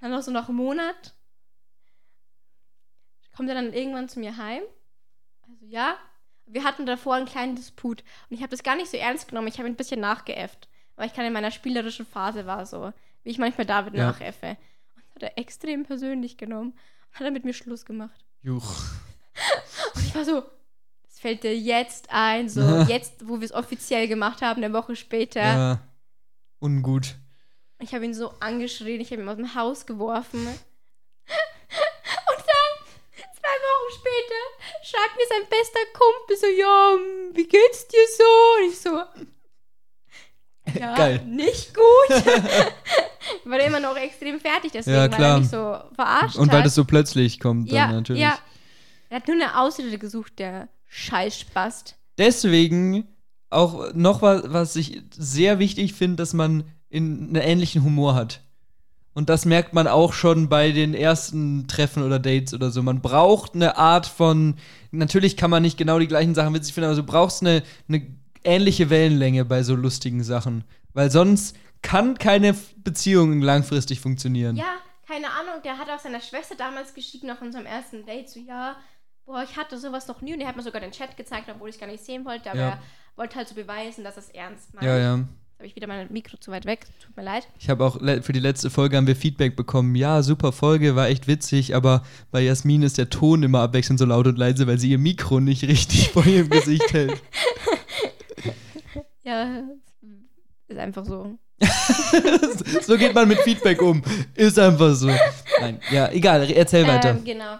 [0.00, 1.14] Dann noch so nach einem Monat
[3.36, 4.62] kommt er dann irgendwann zu mir heim.
[5.48, 5.96] Also ja,
[6.46, 9.48] wir hatten davor einen kleinen Disput und ich habe das gar nicht so ernst genommen.
[9.48, 12.92] Ich habe ein bisschen nachgeäfft, weil ich gerade in meiner spielerischen Phase war so,
[13.24, 14.06] wie ich manchmal David Ja.
[14.06, 14.56] nachäffe.
[14.94, 18.24] Und das hat er extrem persönlich genommen und hat er mit mir Schluss gemacht.
[18.42, 18.76] Juch.
[19.94, 20.42] Und ich war so,
[21.04, 24.96] das fällt dir jetzt ein, so jetzt, wo wir es offiziell gemacht haben, eine Woche
[24.96, 25.40] später.
[25.40, 25.80] Ja.
[26.60, 27.14] Ungut.
[27.78, 30.46] Ich habe ihn so angeschrien, ich habe ihn aus dem Haus geworfen.
[30.46, 30.48] Und
[32.38, 32.86] dann,
[33.34, 34.42] zwei Wochen später,
[34.84, 36.96] schreibt mir sein bester Kumpel so, ja,
[37.34, 38.24] wie geht's dir so?
[38.58, 39.02] Und ich so,
[40.80, 41.22] ja, Geil.
[41.26, 42.22] nicht gut.
[43.44, 45.36] war immer noch extrem fertig, deswegen, Ja, klar.
[45.36, 46.56] er mich so verarscht Und hat.
[46.56, 48.22] weil das so plötzlich kommt, dann ja, natürlich.
[48.22, 48.38] ja.
[49.10, 51.96] Er hat nur eine Ausrede gesucht, der Scheißspast.
[52.18, 53.06] Deswegen
[53.50, 58.40] auch noch was, was ich sehr wichtig finde, dass man in einen ähnlichen Humor hat.
[59.14, 62.82] Und das merkt man auch schon bei den ersten Treffen oder Dates oder so.
[62.82, 64.54] Man braucht eine Art von.
[64.90, 68.06] Natürlich kann man nicht genau die gleichen Sachen witzig finden, aber du brauchst eine, eine
[68.44, 70.64] ähnliche Wellenlänge bei so lustigen Sachen.
[70.94, 74.56] Weil sonst kann keine Beziehung langfristig funktionieren.
[74.56, 74.74] Ja,
[75.06, 78.76] keine Ahnung, der hat auch seiner Schwester damals geschrieben nach unserem ersten Date, so, ja,
[79.26, 81.68] boah, ich hatte sowas noch nie und er hat mir sogar den Chat gezeigt, obwohl
[81.68, 82.68] ich es gar nicht sehen wollte, aber Ja.
[82.70, 82.78] er
[83.16, 84.86] wollte halt so beweisen, dass er es ernst meint.
[84.86, 84.98] ja.
[84.98, 85.24] ja.
[85.58, 87.46] Habe ich wieder mein Mikro zu weit weg, tut mir leid.
[87.60, 89.94] Ich habe auch für die letzte Folge haben wir Feedback bekommen.
[89.94, 92.02] Ja, super Folge, war echt witzig, aber
[92.32, 95.38] bei Jasmin ist der Ton immer abwechselnd so laut und leise, weil sie ihr Mikro
[95.38, 97.22] nicht richtig vor ihrem Gesicht hält.
[99.24, 99.62] Ja,
[100.66, 101.38] ist einfach so.
[102.82, 104.02] so geht man mit Feedback um.
[104.34, 105.10] Ist einfach so.
[105.60, 107.10] Nein, ja, egal, erzähl weiter.
[107.10, 107.58] Ähm, genau.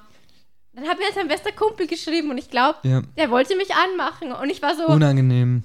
[0.73, 4.33] Dann hat mir sein bester Kumpel geschrieben und ich glaube, Ja, der wollte mich anmachen
[4.33, 5.65] und ich war so, unangenehm.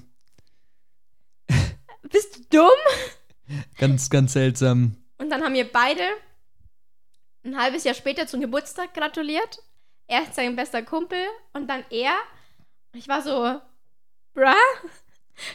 [2.12, 3.58] bist du dumm?
[3.78, 4.98] Ganz, ganz seltsam.
[5.18, 6.04] Und dann haben wir beide
[7.44, 9.60] ein halbes Jahr später zum Geburtstag gratuliert.
[10.08, 11.20] Erst sein bester Kumpel
[11.54, 12.14] und dann er.
[12.94, 13.60] Und ich war so,
[14.34, 14.54] bruh,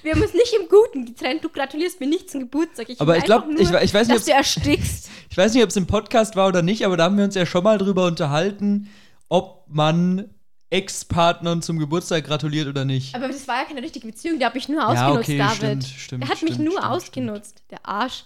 [0.03, 1.43] wir haben uns nicht im Guten getrennt.
[1.45, 2.89] Du gratulierst mir nicht zum Geburtstag.
[2.89, 5.11] Ich Aber ich glaube, ich, nur, ich weiß nicht, dass du erstickst.
[5.31, 7.35] ich weiß nicht, ob es im Podcast war oder nicht, aber da haben wir uns
[7.35, 8.89] ja schon mal drüber unterhalten,
[9.29, 10.31] ob man
[10.71, 13.15] Ex-Partnern zum Geburtstag gratuliert oder nicht.
[13.15, 14.39] Aber das war ja keine richtige Beziehung.
[14.39, 15.57] Der hat mich nur Ja, ausgenutzt, okay, David.
[15.59, 17.63] stimmt, stimmt, der hat mich stimmt, nur stimmt, ausgenutzt.
[17.71, 18.25] Der Arsch.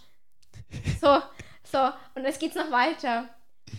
[1.01, 1.19] So,
[1.71, 1.79] so.
[2.15, 3.29] Und jetzt geht's noch weiter.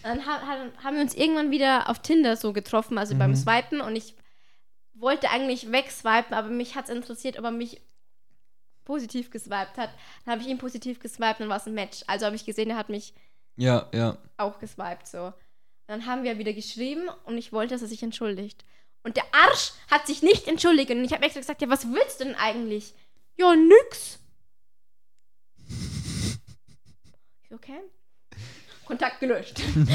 [0.03, 3.35] Dann ha ha- haben wir uns irgendwann wieder auf Tinder so getroffen, also beim Mhm.
[3.37, 3.79] Swipen.
[3.81, 4.15] Und ich
[4.99, 7.81] wollte eigentlich wegswipen, aber mich hat's interessiert, ob er mich
[8.85, 9.89] positiv geswiped hat.
[10.25, 12.03] Dann habe ich ihn positiv geswiped und war es ein Match.
[12.07, 13.13] Also habe ich gesehen, er hat mich
[13.55, 14.17] Ja, ja.
[14.37, 15.33] auch geswiped so.
[15.87, 18.65] Dann haben wir wieder geschrieben und ich wollte, dass er sich entschuldigt.
[19.03, 20.91] Und der Arsch hat sich nicht entschuldigt.
[20.91, 22.93] Und ich habe extra gesagt, ja, was willst du denn eigentlich?
[23.37, 24.19] Ja, nix.
[27.49, 27.79] Okay.
[28.87, 29.59] Kontakt gelöscht.
[29.75, 29.87] und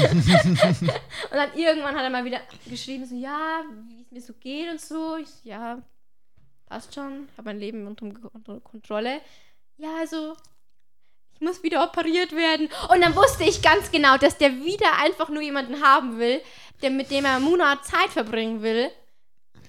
[1.31, 4.79] dann irgendwann hat er mal wieder geschrieben, so, ja, wie es mir so geht und
[4.79, 5.17] so.
[5.17, 5.81] Ich so, ja,
[6.67, 9.19] passt schon, habe mein Leben unter, unter Kontrolle.
[9.77, 10.35] Ja, also,
[11.33, 12.69] ich muss wieder operiert werden.
[12.89, 16.41] Und dann wusste ich ganz genau, dass der wieder einfach nur jemanden haben will,
[16.83, 18.91] der mit dem er Monat Zeit verbringen will,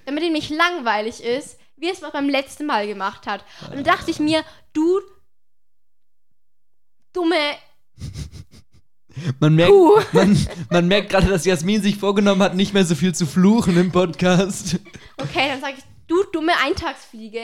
[0.04, 3.42] damit ihm nicht langweilig ist, wie es beim letzten Mal gemacht hat.
[3.68, 4.44] Und dann dachte ich mir,
[4.74, 5.00] du
[7.12, 7.56] dumme
[9.40, 10.00] Man merkt, Puh.
[10.12, 10.36] man,
[10.70, 13.92] man merkt gerade, dass Jasmin sich vorgenommen hat, nicht mehr so viel zu fluchen im
[13.92, 14.76] Podcast.
[15.16, 17.40] Okay, dann sage ich, du dumme Eintagsfliege.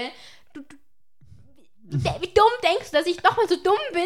[0.54, 0.76] Du, du,
[1.90, 4.02] wie, wie dumm denkst du, dass ich nochmal so dumm bin?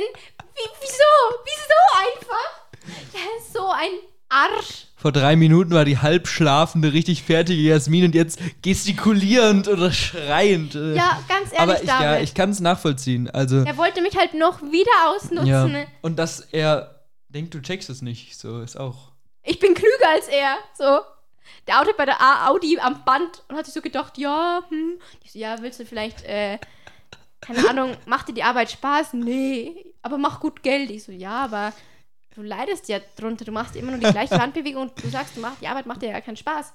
[0.55, 1.41] Wie, wieso?
[1.45, 3.39] Wieso einfach?
[3.39, 3.91] Ist so ein
[4.29, 4.87] Arsch.
[4.97, 10.75] Vor drei Minuten war die halb schlafende, richtig fertige Jasmin und jetzt gestikulierend oder schreiend.
[10.75, 10.95] äh.
[10.95, 13.29] Ja, ganz ehrlich, Aber ich, ja, ich kann es nachvollziehen.
[13.31, 15.47] Also, er wollte mich halt noch wieder ausnutzen.
[15.47, 15.69] ja.
[16.03, 16.94] Und dass er
[17.35, 19.13] denkt, du checkst es nicht, so ist auch.
[19.43, 20.57] Ich bin klüger als er.
[20.75, 21.01] So.
[21.67, 24.99] Der Auto bei der Audi am Band und hat sich so gedacht, ja, hm.
[25.23, 26.59] Ich so, ja, willst du vielleicht, äh,
[27.41, 29.15] keine Ahnung, macht dir die Arbeit Spaß?
[29.15, 30.91] Nee, aber mach gut Geld.
[30.91, 31.73] Ich so, ja, aber
[32.35, 33.45] du leidest ja drunter.
[33.45, 36.03] Du machst immer nur die gleiche Handbewegung und du sagst, du mach, die Arbeit macht
[36.03, 36.73] dir ja keinen Spaß.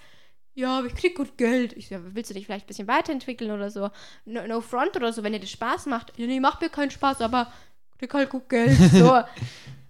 [0.53, 1.74] Ja, aber ich krieg gut Geld.
[1.74, 3.89] Ich so, ja, willst du dich vielleicht ein bisschen weiterentwickeln oder so?
[4.26, 6.14] No, no front oder so, wenn dir das Spaß macht.
[6.18, 7.51] Ja, nee, macht mir keinen Spaß, aber
[7.97, 8.78] krieg halt gut Geld.
[8.91, 9.22] So.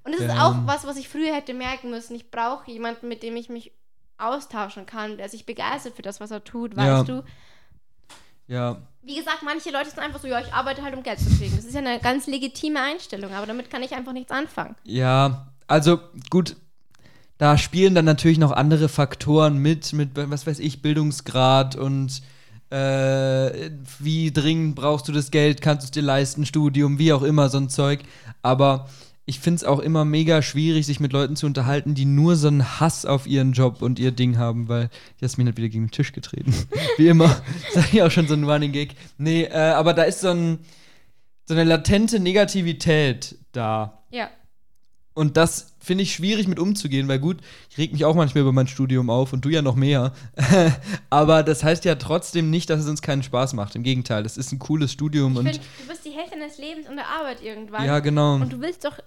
[0.10, 0.47] Und das ist Ja.
[0.47, 2.16] auch was, was ich früher hätte merken müssen.
[2.16, 3.72] Ich brauche jemanden, mit dem ich mich
[4.18, 6.97] austauschen kann, der sich begeistert für das, was er tut, Ja.
[6.99, 7.24] weißt du?
[8.47, 11.30] Ja, Wie gesagt, manche Leute sind einfach so, ja, ich arbeite halt, um Geld zu
[11.38, 11.55] kriegen.
[11.55, 14.76] Das ist ja eine ganz legitime Einstellung, aber damit kann ich einfach nichts anfangen.
[14.84, 15.99] Ja, also
[16.30, 16.55] gut,
[17.38, 22.22] da spielen dann natürlich noch andere Faktoren mit, mit, was weiß ich, Bildungsgrad und
[22.72, 27.24] äh, wie dringend brauchst du das Geld, kannst du es dir leisten, Studium, wie auch
[27.24, 28.01] immer, so ein Zeug.
[28.41, 28.89] Aber
[29.30, 32.47] ich finde es auch immer mega schwierig, sich mit Leuten zu unterhalten, die nur so
[32.47, 34.89] einen Hass auf ihren Job und ihr Ding haben, weil
[35.21, 36.51] Jasmin hat wieder gegen den Tisch getreten.
[36.97, 37.39] wie immer.
[37.75, 38.95] Das ist ja auch schon so ein Running Gag.
[39.19, 40.57] Nee, äh, aber da ist so, ein,
[41.45, 44.01] so eine latente Negativität da.
[44.09, 44.32] Ja.
[45.13, 47.38] Und das finde ich schwierig mit umzugehen, weil gut,
[47.69, 50.11] ich reg mich auch manchmal über mein Studium auf und du ja noch mehr.
[51.11, 53.75] Aber das heißt ja trotzdem nicht, dass es uns keinen Spaß macht.
[53.75, 56.57] Im Gegenteil, es ist ein cooles Studium Ich und finde, du bist die Hälfte deines
[56.57, 57.86] Lebens und der Arbeit irgendwann.
[57.86, 58.36] ja, genau.
[58.36, 58.97] Und du willst doch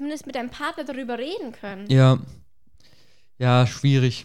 [0.00, 1.86] zumindest mit deinem Partner darüber reden können.
[1.90, 2.18] Ja.
[3.36, 4.24] Ja, schwierig.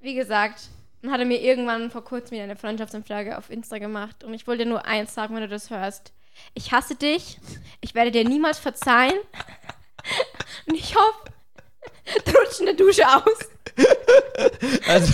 [0.00, 0.70] Wie gesagt,
[1.02, 4.46] dann hat er mir irgendwann vor kurzem wieder eine Freundschaftsanfrage auf Insta gemacht und ich
[4.46, 6.14] wollte dir nur eins sagen, wenn du das hörst.
[6.54, 7.38] Ich hasse dich.
[7.82, 9.12] Ich werde dir niemals verzeihen.
[10.66, 11.32] Und ich hoffe,
[12.24, 13.38] du rutschst in der Dusche aus.
[14.86, 15.12] Also,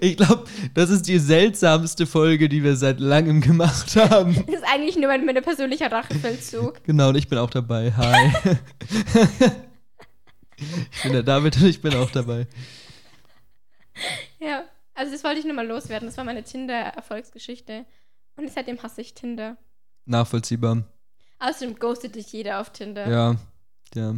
[0.00, 4.34] ich glaube, das ist die seltsamste Folge, die wir seit langem gemacht haben.
[4.46, 6.84] Das ist eigentlich nur mein, mein persönlicher Rachefeldzug.
[6.84, 7.92] Genau, und ich bin auch dabei.
[7.92, 8.32] Hi.
[10.56, 12.46] ich bin der David und ich bin auch dabei.
[14.38, 16.08] Ja, also das wollte ich nur mal loswerden.
[16.08, 17.84] Das war meine Tinder-Erfolgsgeschichte.
[18.36, 19.56] Und seitdem hasse ich Tinder.
[20.06, 20.84] Nachvollziehbar.
[21.40, 23.08] Außerdem ghostet dich jeder auf Tinder.
[23.08, 23.36] Ja,
[23.94, 24.14] ja.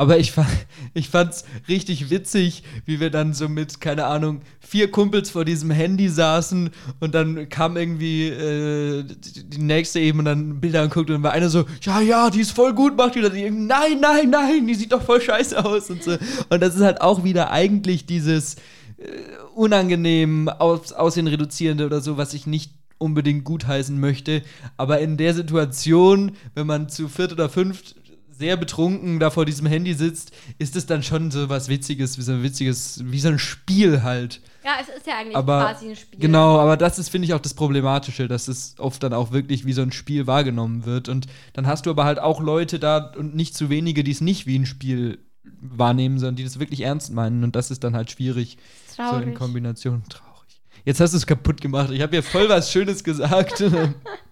[0.00, 0.46] Aber ich, fa
[0.94, 5.72] ich fand's richtig witzig, wie wir dann so mit, keine Ahnung, vier Kumpels vor diesem
[5.72, 6.70] Handy saßen
[7.00, 11.48] und dann kam irgendwie äh, die, nächste eben und dann Bilder anguckt und war einer
[11.48, 14.92] so, ja, ja, die ist voll gut, macht dann die, nein, nein, nein, die sieht
[14.92, 16.16] doch voll scheiße aus und so.
[16.48, 18.54] Und das ist halt auch wieder eigentlich dieses
[18.98, 19.08] äh,
[19.56, 24.42] unangenehm aus, Aussehen reduzierende oder so, was ich nicht unbedingt gutheißen möchte.
[24.76, 27.96] Aber in der Situation, wenn man zu viert oder fünft
[28.38, 32.22] sehr betrunken da vor diesem Handy sitzt, ist es dann schon so was Witziges, wie
[32.22, 34.40] so ein witziges, wie so ein Spiel halt.
[34.64, 36.20] Ja, es ist ja eigentlich Aber quasi ein Spiel.
[36.20, 39.64] Genau, aber das ist, finde ich, auch das Problematische, dass es oft dann auch wirklich
[39.64, 41.08] wie so ein Spiel wahrgenommen wird.
[41.08, 44.20] Und dann hast du aber halt auch Leute da und nicht zu wenige, die es
[44.20, 45.18] nicht wie ein Spiel
[45.60, 47.42] wahrnehmen, sondern die das wirklich ernst meinen.
[47.44, 49.34] Und das ist dann halt schwierig, so in Traurig.
[49.34, 50.02] Kombination.
[50.08, 50.60] Traurig.
[50.84, 51.90] Jetzt hast du es kaputt gemacht.
[51.90, 53.64] Ich habe ja voll was Schönes gesagt.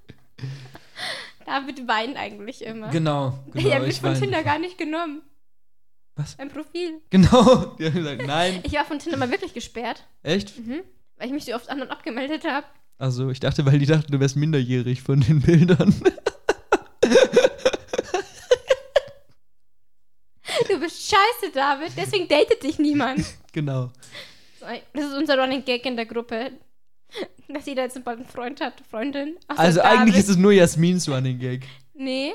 [1.47, 2.91] David weint eigentlich immer.
[2.91, 3.39] genau.
[3.55, 4.15] ich genau habe mich ich von.
[4.15, 5.23] Tinder gar nicht genommen.
[6.17, 6.37] Was?
[6.39, 7.01] Mein Profil.
[7.11, 7.67] Genau.
[7.79, 8.61] Die haben gesagt, nein.
[8.65, 10.59] Ich war von Tinder mal wirklich gesperrt, Echt?
[10.59, 10.81] mhm.
[11.17, 12.67] weil ich mich so oft an und abgemeldet habe.
[12.99, 15.95] Also, ich dachte, weil die dachten, du wärst minderjährig von den Bildern.
[20.69, 21.93] Du bist scheiße, David.
[21.97, 23.25] Deswegen datet dich niemand.
[23.53, 23.91] genau.
[24.95, 26.53] Das ist unser Running Gag in der Gruppe.
[27.49, 29.37] Dass jeder jetzt bald einen Freund hat, Freundin.
[29.49, 29.99] Außer Also, David.
[30.01, 31.65] eigentlich ist es nur Jasmins Running Gag.
[31.95, 32.33] Nee.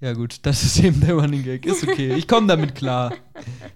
[0.00, 1.64] Ja, gut, das ist eben der Running Gag.
[1.66, 2.14] Ist okay.
[2.16, 3.14] Ich komme damit klar.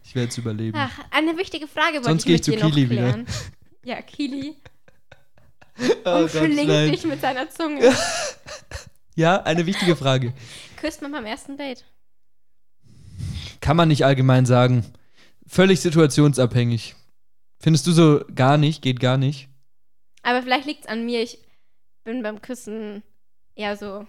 [0.04, 0.76] Ich werde es überleben.
[0.78, 3.02] Ach, eine wichtige Frage wollte Sonst ich mit ich zu dir noch Kili wieder.
[3.02, 3.26] klären.
[3.84, 4.54] Ja, Kili.
[6.04, 6.90] Oh Umschlingt nein.
[6.92, 7.80] dich mit seiner Zunge.
[9.16, 10.32] Ja, eine wichtige Frage.
[10.76, 11.84] Küsst man beim ersten Date.
[13.60, 14.84] Kann man nicht allgemein sagen.
[15.46, 16.94] Völlig situationsabhängig.
[17.60, 18.82] Findest du so gar nicht?
[18.82, 19.48] Geht gar nicht?
[20.22, 21.22] Aber vielleicht liegt es an mir.
[21.22, 21.38] Ich
[22.04, 23.02] bin beim Küssen
[23.54, 24.06] eher so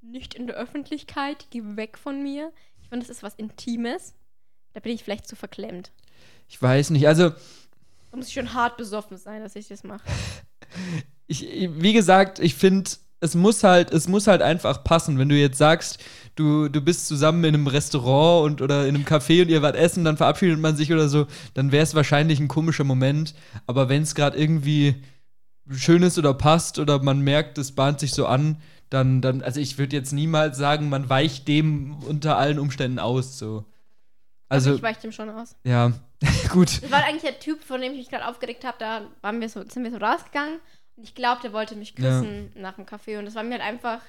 [0.00, 2.52] nicht in der Öffentlichkeit, geh weg von mir.
[2.82, 4.14] Ich finde, das ist was Intimes.
[4.72, 5.92] Da bin ich vielleicht zu verklemmt.
[6.48, 7.06] Ich weiß nicht.
[7.06, 10.04] Also, Da muss ich schon hart besoffen sein, dass ich das mache.
[11.26, 12.90] ich, wie gesagt, ich finde,
[13.24, 15.18] es muss halt, es muss halt einfach passen.
[15.18, 15.98] Wenn du jetzt sagst,
[16.34, 19.76] du, du bist zusammen in einem Restaurant und oder in einem Café und ihr wart
[19.76, 23.34] essen, dann verabschiedet man sich oder so, dann wäre es wahrscheinlich ein komischer Moment.
[23.66, 25.02] Aber wenn es gerade irgendwie
[25.70, 28.60] schön ist oder passt oder man merkt, es bahnt sich so an,
[28.90, 33.38] dann, dann also ich würde jetzt niemals sagen, man weicht dem unter allen Umständen aus.
[33.38, 33.64] So.
[34.50, 35.56] Also, ich weiche dem schon aus.
[35.64, 35.92] ja,
[36.52, 36.82] gut.
[36.82, 38.76] Das war eigentlich der Typ, von dem ich mich gerade aufgeregt habe.
[38.78, 40.60] Da waren wir so, sind wir so rausgegangen
[40.96, 43.62] und ich glaube, der wollte mich küssen nach dem Kaffee und das war mir halt
[43.62, 44.00] einfach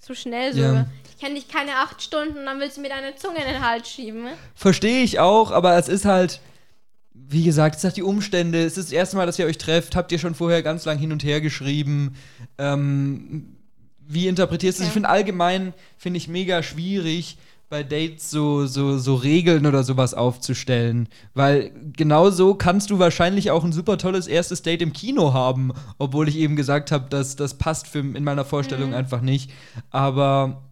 [0.00, 0.60] zu schnell so.
[0.60, 0.86] Ja.
[1.08, 3.66] Ich kenne dich keine acht Stunden und dann willst du mir deine Zunge in den
[3.66, 4.26] Hals schieben.
[4.54, 6.40] Verstehe ich auch, aber es ist halt,
[7.14, 8.62] wie gesagt, es sind die Umstände.
[8.62, 9.96] Es ist das erste Mal, dass ihr euch trefft.
[9.96, 12.16] Habt ihr schon vorher ganz lang hin und her geschrieben?
[12.58, 13.56] Ähm,
[14.06, 14.86] wie interpretierst du es?
[14.86, 14.90] Okay.
[14.90, 17.38] Ich finde allgemein, finde ich mega schwierig,
[17.68, 21.08] bei Dates so, so, so Regeln oder sowas aufzustellen.
[21.34, 25.72] Weil genau so kannst du wahrscheinlich auch ein super tolles erstes Date im Kino haben,
[25.98, 28.94] obwohl ich eben gesagt habe, dass das passt für, in meiner Vorstellung Mhm.
[28.96, 29.50] einfach nicht.
[29.90, 30.62] Aber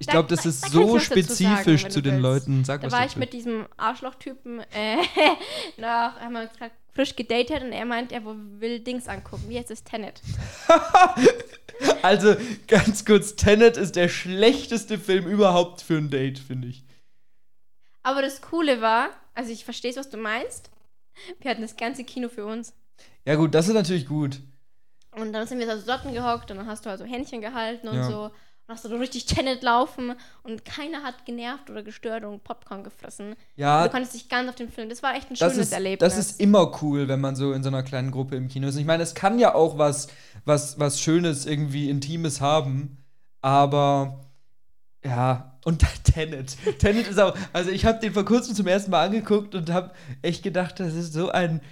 [0.00, 2.22] ich Da- glaube, das da- ist da ich so sagen, spezifisch wenn zu den willst.
[2.46, 2.64] Leuten.
[2.64, 4.96] Sag Da war ich mit diesem Arschlochtypen äh,
[5.80, 9.44] nach, haben wir uns gerade frisch gedatet und er meint, er will Dings angucken.
[9.48, 9.84] Wie heißt es?
[9.84, 10.20] Tenet.
[12.02, 16.84] Also, ganz kurz, Tenet ist der schlechteste Film überhaupt für ein Date, finde ich.
[18.02, 20.70] Aber das Coole war, also ich verstehe, was du meinst.
[21.40, 22.72] Wir hatten das ganze Kino für uns.
[23.24, 24.40] Ja, gut, das ist natürlich gut.
[25.12, 27.96] Und dann sind wir so dort gehockt und dann hast du also Händchen gehalten und
[27.96, 28.04] Ja.
[28.10, 28.30] so.
[28.68, 33.34] Hast du so richtig Tenet laufen und keiner hat genervt oder gestört und Popcorn gefressen.
[33.56, 34.90] Ja, du konntest dich ganz auf den Film.
[34.90, 36.06] Das war echt ein schönes ist, Erlebnis.
[36.06, 38.76] das ist immer cool, wenn man so in so einer kleinen Gruppe im Kino ist.
[38.76, 40.08] Ich meine, es kann ja auch was,
[40.44, 42.98] was, was Schönes, irgendwie Intimes haben,
[43.40, 44.20] aber
[45.02, 46.58] ja, und Tenet.
[46.78, 49.92] Tenet ist auch, also ich habe den vor kurzem zum ersten Mal angeguckt und habe
[50.20, 51.62] echt gedacht, das ist so ein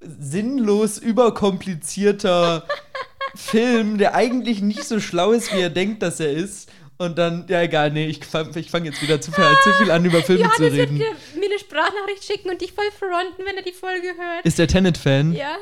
[0.00, 2.64] sinnlos überkomplizierter
[3.34, 6.70] Film, der eigentlich nicht so schlau ist, wie er denkt, dass er ist.
[6.98, 10.04] Und dann, ja egal, nee, ich fange fang jetzt wieder zu, viel- zu viel an,
[10.04, 10.98] über Filme zu Johannes wird reden.
[10.98, 14.44] mir, mir eine Sprachnachricht schicken und dich voll fronten, wenn er die Folge hört.
[14.44, 15.32] Ist der Tenet-Fan?
[15.34, 15.56] ja.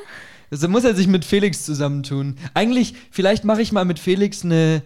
[0.53, 2.35] Also muss er sich mit Felix zusammentun.
[2.53, 4.81] Eigentlich, vielleicht mache ich mal mit Felix eine,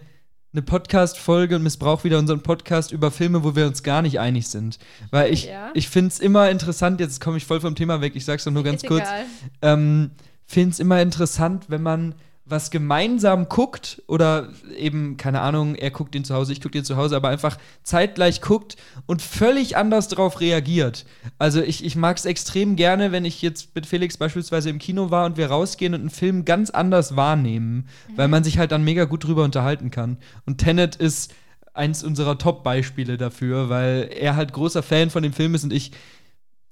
[0.52, 4.46] eine Podcast-Folge und missbrauche wieder unseren Podcast über Filme, wo wir uns gar nicht einig
[4.46, 4.78] sind.
[5.10, 5.70] Weil ich, Ja.
[5.74, 8.52] ich finde es immer interessant, jetzt komme ich voll vom Thema weg, ich sag's doch
[8.52, 9.02] nur ganz ist kurz.
[9.02, 9.24] egal.
[9.60, 10.12] Ähm,
[10.46, 12.14] finde es immer interessant, wenn man
[12.48, 16.84] was gemeinsam guckt oder eben, keine Ahnung, er guckt den zu Hause, ich gucke den
[16.84, 18.76] zu Hause, aber einfach zeitgleich guckt
[19.06, 21.06] und völlig anders darauf reagiert.
[21.38, 25.10] Also ich, ich mag es extrem gerne, wenn ich jetzt mit Felix beispielsweise im Kino
[25.10, 28.84] war und wir rausgehen und einen Film ganz anders wahrnehmen, weil man sich halt dann
[28.84, 30.18] mega gut drüber unterhalten kann.
[30.46, 31.34] Und Tenet ist
[31.74, 35.90] eins unserer Top-Beispiele dafür, weil er halt großer Fan von dem Film ist und ich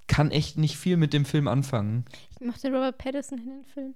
[0.06, 2.04] kann echt nicht viel mit dem Film anfangen.
[2.30, 3.94] Ich mochte Robert Pattinson in den Film.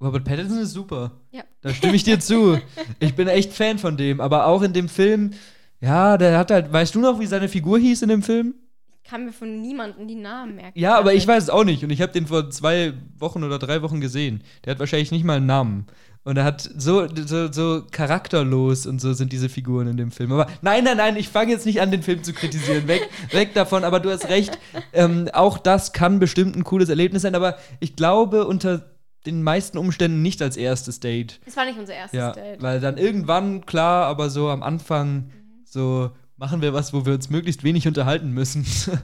[0.00, 1.12] Robert Pattinson ist super.
[1.30, 1.42] Ja.
[1.62, 2.58] Da stimme ich dir zu.
[3.00, 4.20] Ich bin echt Fan von dem.
[4.20, 5.32] Aber auch in dem Film,
[5.80, 8.54] ja, der hat halt, weißt du noch, wie seine Figur hieß in dem Film?
[9.02, 10.78] Ich kann mir von niemandem die Namen merken.
[10.78, 11.82] Ja, aber ich weiß es auch nicht.
[11.84, 14.42] Und ich habe den vor zwei Wochen oder drei Wochen gesehen.
[14.64, 15.86] Der hat wahrscheinlich nicht mal einen Namen.
[16.24, 20.32] Und er hat so, so, so charakterlos und so sind diese Figuren in dem Film.
[20.32, 22.88] Aber nein, nein, nein, ich fange jetzt nicht an, den Film zu kritisieren.
[22.88, 23.84] Weg, weg davon.
[23.84, 24.58] Aber du hast recht.
[24.92, 27.36] Ähm, auch das kann bestimmt ein cooles Erlebnis sein.
[27.36, 28.95] Aber ich glaube, unter
[29.26, 31.40] den meisten Umständen nicht als erstes Date.
[31.46, 32.62] Es war nicht unser erstes Ja, Date.
[32.62, 35.30] weil dann irgendwann, klar, aber so am Anfang,
[35.64, 38.64] so machen wir was, wo wir uns möglichst wenig unterhalten müssen.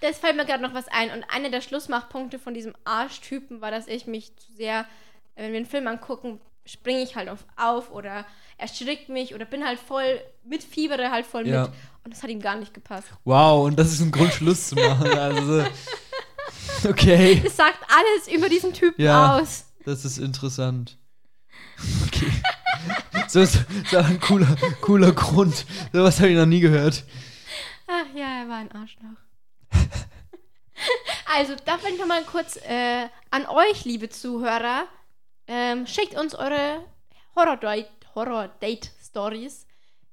[0.00, 1.10] Das fällt mir gerade noch was ein.
[1.10, 4.86] Und einer der Schlussmachpunkte von diesem Arschtypen war, dass ich mich zu sehr,
[5.36, 8.24] wenn wir einen Film angucken, springe ich halt auf, auf oder
[8.56, 11.62] erschrickt mich oder bin halt voll mit, fiebere halt voll Ja.
[11.62, 11.70] mit.
[12.04, 13.08] Und das hat ihm gar nicht gepasst.
[13.24, 15.06] wow, und das ist ein Grund, Schluss zu machen.
[15.18, 15.64] Also,
[16.88, 19.36] okay, Das sagt alles über diesen Typen Ja.
[19.38, 19.64] aus.
[19.84, 20.96] das ist interessant.
[22.06, 22.30] Okay.
[23.26, 25.66] So ist, ist ein cooler, cooler Grund.
[25.92, 27.04] Sowas habe ich noch nie gehört.
[27.86, 29.18] Ach ja, er war ein Arschloch.
[31.36, 34.84] also, da will ich nochmal kurz äh, an euch, liebe Zuhörer,
[35.46, 36.84] ähm, schickt uns eure
[37.36, 39.66] Horror-Date- Horror-Date-Stories.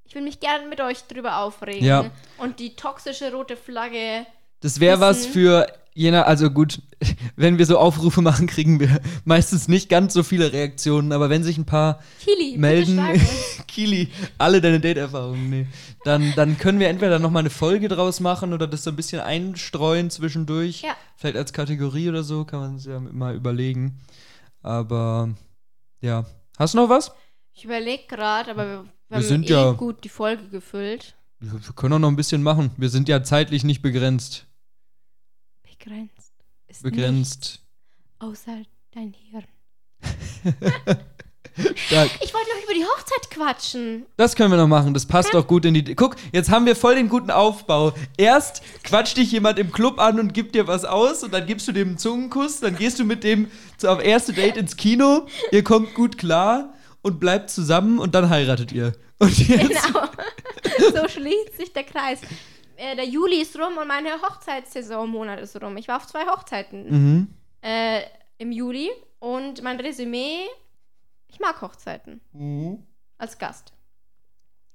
[0.05, 1.85] ich will mich gerne mit euch drüber aufregen.
[1.85, 2.11] Ja.
[2.37, 4.25] Und die toxische rote Flagge.
[4.59, 6.81] Das wäre was für jener, also gut,
[7.35, 11.43] wenn wir so Aufrufe machen, kriegen wir meistens nicht ganz so viele Reaktionen, aber wenn
[11.43, 13.01] sich ein paar Kili, melden.
[13.67, 15.67] Kili, alle deine Date-Erfahrungen, nee.
[16.03, 18.95] Dann, dann können wir entweder noch mal eine Folge draus machen oder das so ein
[18.95, 20.81] bisschen einstreuen zwischendurch.
[20.83, 20.95] Ja.
[21.15, 23.99] Vielleicht als Kategorie oder so, kann man sich ja mal überlegen.
[24.61, 25.29] Aber
[26.01, 26.25] ja.
[26.57, 27.11] Hast du noch was?
[27.53, 31.15] Ich überlege gerade, aber wir, wir, haben sind eh ja- gut die Folge gefüllt.
[31.39, 32.71] Wir können auch noch ein bisschen machen.
[32.77, 34.45] Wir sind ja zeitlich nicht begrenzt.
[35.85, 36.33] Begrenzt.
[36.67, 37.59] Ist Begrenzt.
[38.17, 39.43] außer dein Hirn.
[41.75, 42.09] Stark.
[42.23, 44.07] Ich wollte noch über die Hochzeit quatschen.
[44.17, 44.95] Das können wir noch machen.
[44.95, 45.95] Das passt doch gut in die.
[45.95, 47.93] Guck, jetzt haben wir voll den guten Aufbau.
[48.17, 51.67] Erst quatscht dich jemand im Club an und gibt dir was aus und dann gibst
[51.67, 52.61] du dem einen Zungenkuss.
[52.61, 53.51] Dann gehst du mit dem
[53.83, 55.27] auf erste Date ins Kino.
[55.51, 56.73] Ihr kommt gut klar
[57.03, 58.93] und bleibt zusammen und dann heiratet ihr.
[59.19, 59.85] Und jetzt.
[59.85, 60.07] Genau.
[60.99, 62.21] so schließt sich der Kreis.
[62.77, 65.77] Äh, der Juli ist rum und meine Hochzeitssaisonmonat ist rum.
[65.77, 67.27] Ich war auf zwei Hochzeiten Mhm.
[67.61, 68.01] äh,
[68.37, 70.45] im Juli und mein Resümee,
[71.27, 72.83] ich mag Hochzeiten Mhm.
[73.17, 73.71] als Gast.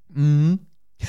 [0.08, 0.66] Mhm.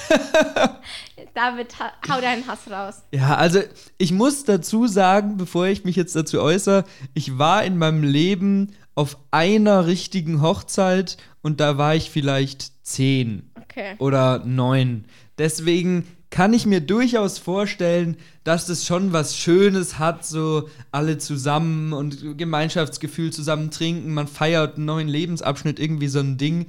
[1.33, 3.03] David, ha hau deinen Hass raus.
[3.13, 3.59] Ja, also
[3.97, 6.83] ich muss dazu sagen, bevor ich mich jetzt dazu äußere,
[7.13, 13.51] ich war in meinem Leben auf einer richtigen Hochzeit und da war ich vielleicht zehn
[13.61, 13.95] Okay.
[13.99, 15.05] oder neun.
[15.37, 21.93] Deswegen kann ich mir durchaus vorstellen, dass das schon was Schönes hat, so alle zusammen
[21.93, 26.67] und Gemeinschaftsgefühl zusammen trinken, man feiert einen neuen Lebensabschnitt, irgendwie so ein Ding.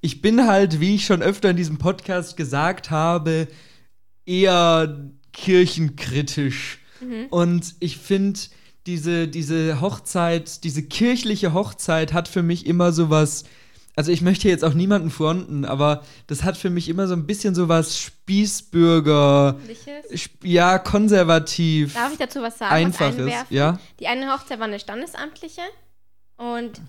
[0.00, 3.48] Ich bin halt, wie ich schon öfter in diesem Podcast gesagt habe,
[4.24, 6.78] eher kirchenkritisch.
[7.30, 8.38] Und ich finde,
[8.86, 13.44] diese, diese Hochzeit, diese kirchliche Hochzeit hat für mich immer so was.
[13.94, 17.26] Also ich möchte jetzt auch niemanden fronten, aber das hat für mich immer so ein
[17.26, 19.56] bisschen so was Spießbürger,
[20.16, 22.70] sp- ja, konservativ, Darf ich dazu was sagen?
[22.72, 23.54] was einfaches, einwerfen?
[23.56, 23.78] ja.
[24.00, 25.60] Die eine Hochzeit war eine standesamtliche
[26.38, 26.80] und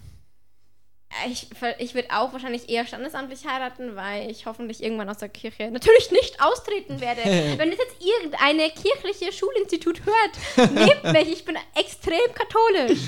[1.29, 1.47] ich,
[1.77, 6.09] ich würde auch wahrscheinlich eher standesamtlich heiraten, weil ich hoffentlich irgendwann aus der Kirche natürlich
[6.09, 7.21] nicht austreten werde.
[7.57, 12.99] Wenn das jetzt irgendeine kirchliche Schulinstitut hört, nehmt mich, ich bin extrem katholisch.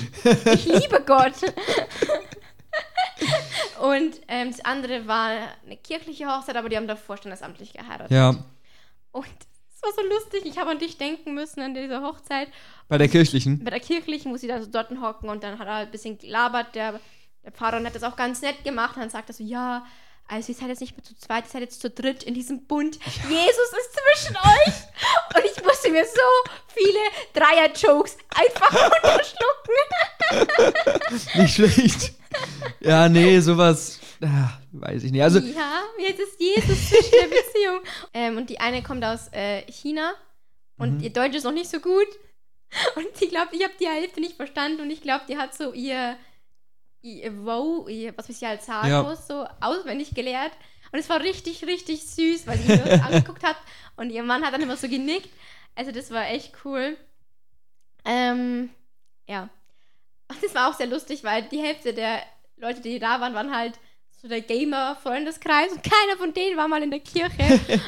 [0.54, 1.32] Ich liebe Gott.
[3.80, 5.30] Und ähm, das andere war
[5.64, 8.10] eine kirchliche Hochzeit, aber die haben davor standesamtlich geheiratet.
[8.10, 8.34] Ja,
[9.12, 9.26] Und
[9.74, 12.48] es war so lustig, ich habe an dich denken müssen an dieser Hochzeit
[12.88, 13.62] bei der kirchlichen.
[13.64, 16.18] bei der kirchlichen, wo sie da so dort hocken und dann hat er ein bisschen
[16.18, 17.00] gelabert, der,
[17.44, 18.96] der Pfarrer und hat das auch ganz nett gemacht.
[18.96, 19.84] Und dann sagt er so, ja,
[20.28, 22.66] also ihr seid jetzt nicht mehr zu zweit, ihr seid jetzt zu dritt in diesem
[22.66, 22.98] Bund.
[23.28, 23.92] Jesus ist
[24.24, 24.74] zwischen euch.
[25.36, 26.20] Und ich musste mir so
[26.68, 26.98] viele
[27.34, 28.72] Dreier-Jokes einfach
[29.04, 29.76] runterschlucken.
[31.42, 32.12] Nicht schlecht.
[32.80, 35.22] Ja, nee, sowas, ah, weiß ich nicht.
[35.22, 37.80] Also, ja, jetzt ist Jesus zwischen der Beziehung.
[38.14, 40.12] Ähm, und die eine kommt aus äh, China
[40.78, 41.00] und Mhm.
[41.00, 42.06] ihr Deutsch ist noch nicht so gut.
[42.96, 45.72] Und die glaubt, ich habe die Hälfte nicht verstanden und ich glaube, die hat so
[45.72, 46.16] ihr,
[47.00, 49.02] ihr Wow, ihr, was ich halt sagen Ja.
[49.04, 50.50] muss, so auswendig gelehrt.
[50.90, 53.56] Und es war richtig, richtig süß, weil sie mir das angeguckt hat
[53.96, 55.30] und ihr Mann hat dann immer so genickt.
[55.76, 56.96] Also das war echt cool.
[58.04, 58.70] Ähm,
[59.28, 59.48] ja.
[60.28, 62.18] Und das war auch sehr lustig, weil die Hälfte der
[62.56, 63.74] Leute, die da waren, waren halt
[64.20, 67.36] so der Gamer-Freundeskreis und keiner von denen war mal in der Kirche.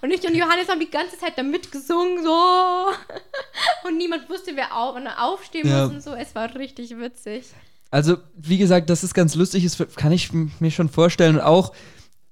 [0.00, 2.86] und ich und Johannes haben die ganze Zeit da mitgesungen, so.
[3.88, 5.84] Und niemand wusste, wer auf, wann er aufstehen Ja.
[5.84, 6.14] muss und so.
[6.14, 7.44] Es war richtig witzig.
[7.90, 11.36] Also, wie gesagt, das ist ganz lustig, das kann ich mir schon vorstellen.
[11.36, 11.72] Und auch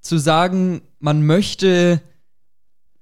[0.01, 2.01] zu sagen, man möchte,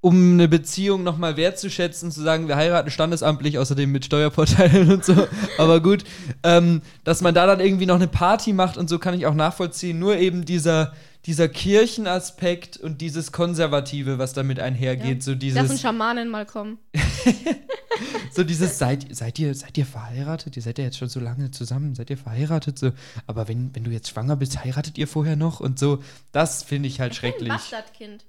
[0.04, 5.26] um eine Beziehung nochmal wertzuschätzen, zu sagen, wir heiraten standesamtlich, außerdem mit Steuervorteilen und so.
[5.56, 6.04] Aber gut,
[6.42, 9.32] ähm, dass man da dann irgendwie noch eine Party macht und so kann ich auch
[9.32, 9.98] nachvollziehen.
[9.98, 10.92] Nur eben dieser,
[11.24, 15.22] dieser Kirchenaspekt und dieses Konservative, was damit einhergeht.
[15.22, 16.76] So Lass uns dieses, Schamanen mal kommen.
[18.30, 20.54] so dieses seid, seid, ihr, seid ihr verheiratet?
[20.54, 22.78] Ihr seid ja jetzt schon so lange zusammen, seid ihr verheiratet?
[22.78, 22.92] So,
[23.26, 25.60] aber wenn, wenn du jetzt schwanger bist, heiratet ihr vorher noch?
[25.60, 26.00] Und so,
[26.30, 27.50] das finde ich halt Ich bin schrecklich.
[27.50, 28.26] ein Bastardkind.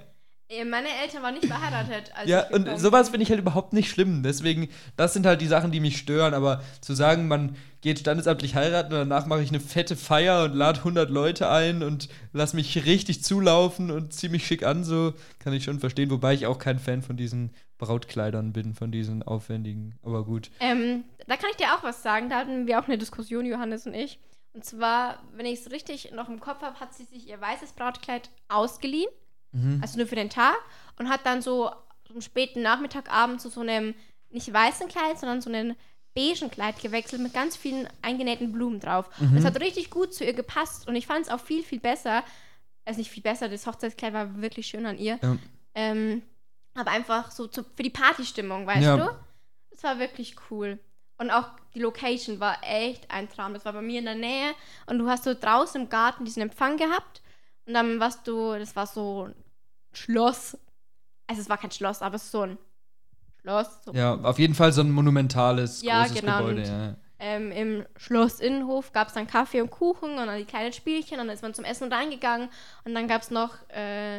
[0.48, 2.12] Äh, Meine Eltern waren nicht verheiratet.
[2.24, 4.22] Ja, und sowas finde ich halt überhaupt nicht schlimm.
[4.22, 6.34] Deswegen, das sind halt die Sachen, die mich stören.
[6.34, 10.54] Aber zu sagen, man geht standesamtlich heiraten und danach mache ich eine fette Feier und
[10.54, 15.14] lade 100 Leute ein und lass mich richtig zulaufen und zieh mich schick an, so
[15.38, 16.10] kann ich schon verstehen.
[16.10, 19.98] Wobei ich auch kein Fan von diesen Brautkleidern bin, von diesen aufwendigen.
[20.02, 20.50] Aber gut.
[20.60, 22.28] Ähm, da kann ich dir auch was sagen.
[22.30, 24.18] Da hatten wir auch eine Diskussion, Johannes und ich.
[24.54, 27.72] Und zwar, wenn ich es richtig noch im Kopf habe, hat sie sich ihr weißes
[27.72, 29.10] Brautkleid ausgeliehen.
[29.52, 29.78] Mhm.
[29.82, 30.56] Also nur für den Tag.
[30.98, 31.70] Und hat dann so
[32.10, 33.94] am späten Nachmittagabend zu so einem
[34.30, 35.76] nicht weißen Kleid, sondern so einem
[36.14, 39.08] beigen Kleid gewechselt mit ganz vielen eingenähten Blumen drauf.
[39.20, 40.88] Und es hat richtig gut zu ihr gepasst.
[40.88, 42.22] Und ich fand es auch viel, viel besser.
[42.86, 45.18] Also nicht viel besser, das Hochzeitskleid war wirklich schön an ihr.
[45.22, 45.36] Ja.
[45.74, 46.22] Ähm,
[46.74, 48.96] aber einfach so zu, für die Partystimmung, weißt Ja.
[48.96, 49.16] du?
[49.70, 50.78] Das war wirklich cool.
[51.18, 53.54] Und auch die Location war echt ein Traum.
[53.54, 54.52] Das war bei mir in der Nähe.
[54.86, 57.22] Und du hast so draußen im Garten diesen Empfang gehabt.
[57.66, 59.34] Und dann warst du, das war so ein
[59.92, 60.56] Schloss.
[61.26, 62.58] Also es war kein Schloss, aber es ist so ein
[63.40, 63.82] Schloss.
[63.84, 63.92] So.
[63.92, 66.62] Ja, auf jeden Fall so ein monumentales, Ja, großes genau, Gebäude.
[66.62, 66.96] und- Ja.
[67.18, 71.18] Ähm, Im Schloss-Innenhof gab es dann Kaffee und Kuchen und dann die kleinen Spielchen.
[71.18, 72.50] Und dann ist man zum Essen reingegangen.
[72.84, 74.18] Und dann gab es noch äh,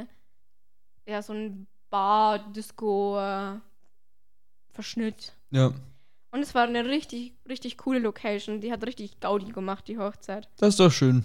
[1.05, 3.61] ja, so ein Bar-Disco-Verschnitt.
[5.51, 5.67] ja.
[5.67, 5.81] Und
[6.31, 8.59] Und es war eine richtig, richtig coole Location.
[8.61, 10.49] Die hat richtig Gaudi gemacht, die Hochzeit.
[10.57, 11.23] Das ist doch schön.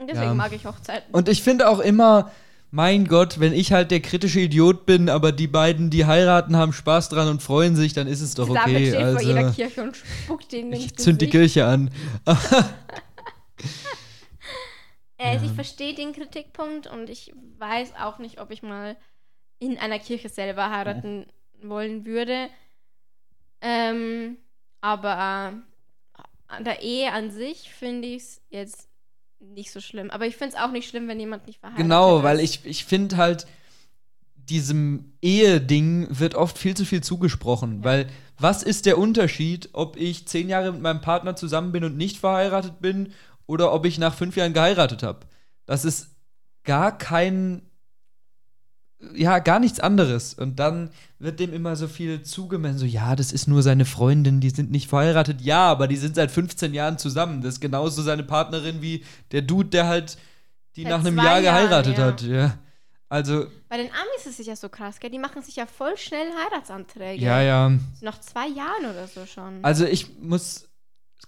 [0.00, 0.34] Und deswegen Ja.
[0.34, 1.12] mag ich Hochzeiten.
[1.14, 2.30] Und ich finde auch immer,
[2.72, 6.72] mein Gott, wenn ich halt der kritische Idiot bin, aber die beiden, die heiraten, haben
[6.72, 8.86] Spaß dran und freuen sich, dann ist es doch David okay.
[8.90, 11.28] steht vor jeder Also, Kirche und spuckt denen ich zünd die.
[11.28, 11.90] Kirche an.
[15.18, 15.42] Äh, Ja.
[15.42, 18.96] Ich verstehe den Kritikpunkt und ich weiß auch nicht, ob ich mal
[19.58, 21.26] in einer Kirche selber heiraten
[21.62, 22.48] wollen würde.
[23.60, 24.38] Ähm,
[24.80, 25.52] aber
[26.48, 28.88] an der Ehe an sich finde ich es jetzt
[29.40, 30.10] nicht so schlimm.
[30.10, 32.22] Aber ich finde es auch nicht schlimm, wenn jemand nicht verheiratet Genau, ist.
[32.24, 33.46] weil ich, ich finde halt,
[34.36, 37.84] diesem Ehe-Ding wird oft viel zu viel zugesprochen.
[37.84, 41.96] Weil, was ist der Unterschied, ob ich zehn Jahre mit meinem Partner zusammen bin und
[41.96, 43.12] nicht verheiratet bin
[43.46, 45.20] oder ob ich nach fünf Jahren geheiratet habe?
[45.66, 46.10] Das ist
[46.64, 47.62] gar kein,
[49.14, 50.34] ja, gar nichts anderes.
[50.34, 54.40] Und dann wird dem immer so viel zugemessen, so, ja, das ist nur seine Freundin,
[54.40, 55.40] die sind nicht verheiratet.
[55.40, 57.42] Ja, aber die sind seit 15 Jahren zusammen.
[57.42, 60.18] Das ist genauso seine Partnerin wie der Dude, der halt
[60.76, 62.04] die Seit nach einem Jahr Jahren, geheiratet ja.
[62.04, 62.22] hat.
[62.22, 62.58] Ja.
[63.08, 65.10] Also, Bei den Amis ist es ja so krass, gell?
[65.10, 67.22] Die machen sich ja voll schnell Heiratsanträge.
[67.22, 67.72] ja, ja.
[68.02, 69.64] Nach zwei Jahren oder so schon.
[69.64, 70.68] Also ich muss,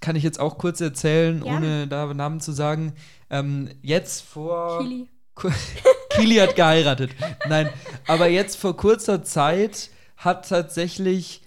[0.01, 1.57] kann ich jetzt auch kurz erzählen, Gerne.
[1.57, 2.93] ohne da Namen zu sagen.
[3.31, 4.79] Ähm, jetzt vor.
[4.81, 5.09] Kili.
[6.15, 7.11] Kili hat geheiratet.
[7.49, 7.69] Nein,
[8.07, 11.43] aber jetzt vor kurzer Zeit hat tatsächlich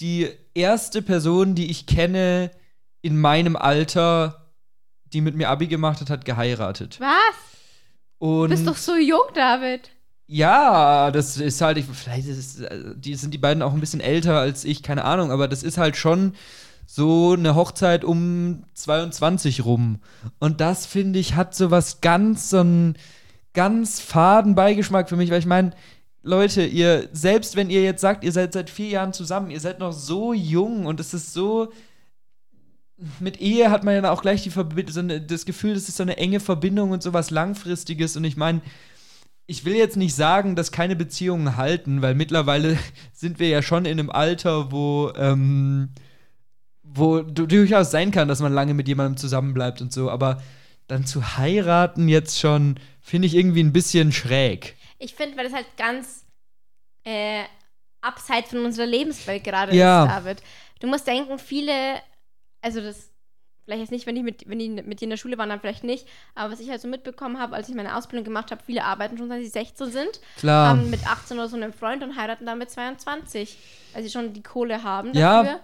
[0.00, 2.50] die erste Person, die ich kenne,
[3.02, 4.50] in meinem Alter,
[5.12, 6.98] die mit mir Abi gemacht hat, hat geheiratet.
[7.00, 7.08] Was?
[8.18, 9.90] Du Und bist doch so jung, David.
[10.26, 14.00] ja, das ist halt, ich, vielleicht ist äh, die sind die beiden auch ein bisschen
[14.00, 16.34] älter als ich, keine Ahnung, aber das ist halt schon
[16.86, 20.00] so eine Hochzeit um 22 rum.
[20.38, 22.96] Und das, finde ich, hat so was ganz, so einen
[23.52, 25.72] ganz faden Beigeschmack für mich, weil ich meine,
[26.22, 29.78] Leute, ihr, selbst wenn ihr jetzt sagt, ihr seid seit vier Jahren zusammen, ihr seid
[29.78, 31.72] noch so jung und es ist so.
[33.18, 35.96] Mit Ehe hat man ja auch gleich die Verbi- so eine, das Gefühl, das ist
[35.96, 38.14] so eine enge Verbindung und sowas Langfristiges.
[38.18, 38.60] Und ich meine,
[39.46, 42.76] ich will jetzt nicht sagen, dass keine Beziehungen halten, weil mittlerweile
[43.14, 45.88] sind wir ja schon in einem Alter, wo, ähm,
[46.82, 50.10] wo du- durchaus sein kann, dass man lange mit jemandem zusammenbleibt und so.
[50.10, 50.42] Aber
[50.86, 52.78] dann zu heiraten jetzt schon,
[53.10, 54.76] finde ich irgendwie ein bisschen schräg.
[54.98, 56.24] Ich finde, weil das halt ganz
[57.04, 57.44] äh,
[58.00, 60.04] abseits von unserer Lebenswelt gerade Ja.
[60.04, 60.42] ist, David.
[60.80, 62.00] Du musst denken, viele,
[62.62, 63.10] also das,
[63.64, 65.60] vielleicht jetzt nicht, wenn die mit, wenn die mit dir in der Schule waren, dann
[65.60, 68.62] vielleicht nicht, aber was ich halt so mitbekommen habe, als ich meine Ausbildung gemacht habe,
[68.64, 70.68] viele arbeiten schon, seit sie 16 sind, Klar.
[70.70, 73.58] haben mit 18 oder so einen Freund und heiraten dann mit 22,
[73.92, 75.42] weil sie schon die Kohle haben Ja.
[75.42, 75.60] dafür.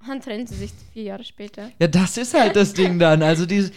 [0.00, 1.70] Und dann trennen sie sich vier Jahre später.
[1.80, 3.22] Ja, das ist halt das Ding dann.
[3.22, 3.70] Also die.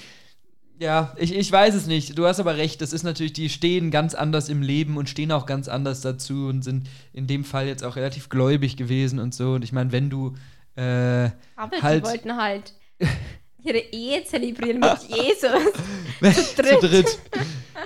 [0.79, 2.17] Ja, ich, ich weiß es nicht.
[2.17, 2.79] Du hast aber recht.
[2.81, 6.47] Das ist natürlich, die stehen ganz anders im Leben und stehen auch ganz anders dazu
[6.47, 9.53] und sind in dem Fall jetzt auch relativ gläubig gewesen und so.
[9.53, 10.35] Und ich meine, wenn du.
[10.77, 12.05] Äh, Aber Halt.
[12.05, 12.73] sie wollten halt
[13.61, 16.45] ihre Ehe zelebrieren mit Jesus.
[16.55, 16.81] zu dritt.
[16.81, 17.19] dritt.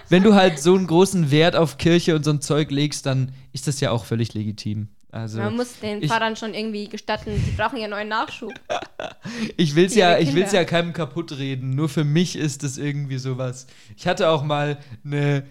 [0.10, 3.32] Wenn du halt so einen großen Wert auf Kirche und so ein Zeug legst, dann
[3.54, 4.90] ist das ja auch völlig legitim.
[5.14, 8.52] Also, Man muss den ich- Pfarrern schon irgendwie gestatten, die brauchen ja neuen Nachschub.
[9.58, 11.76] ich will's ja, ich will's ja keinem kaputt reden.
[11.76, 13.68] Nur für mich ist das irgendwie sowas.
[13.96, 15.44] Ich hatte auch mal eine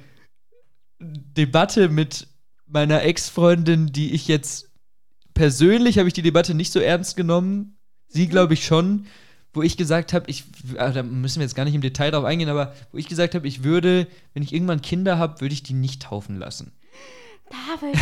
[0.98, 2.26] Debatte mit
[2.66, 4.68] meiner Ex-Freundin, die ich jetzt
[5.32, 7.76] persönlich habe ich die Debatte nicht so ernst genommen.
[8.08, 9.06] Sie glaube ich schon,
[9.54, 10.42] wo ich gesagt habe, ich
[10.76, 13.36] ah, da müssen wir jetzt gar nicht im Detail drauf eingehen, aber wo ich gesagt
[13.36, 16.72] habe, ich würde, wenn ich irgendwann Kinder habe, würde ich die nicht taufen lassen.
[17.53, 17.98] David,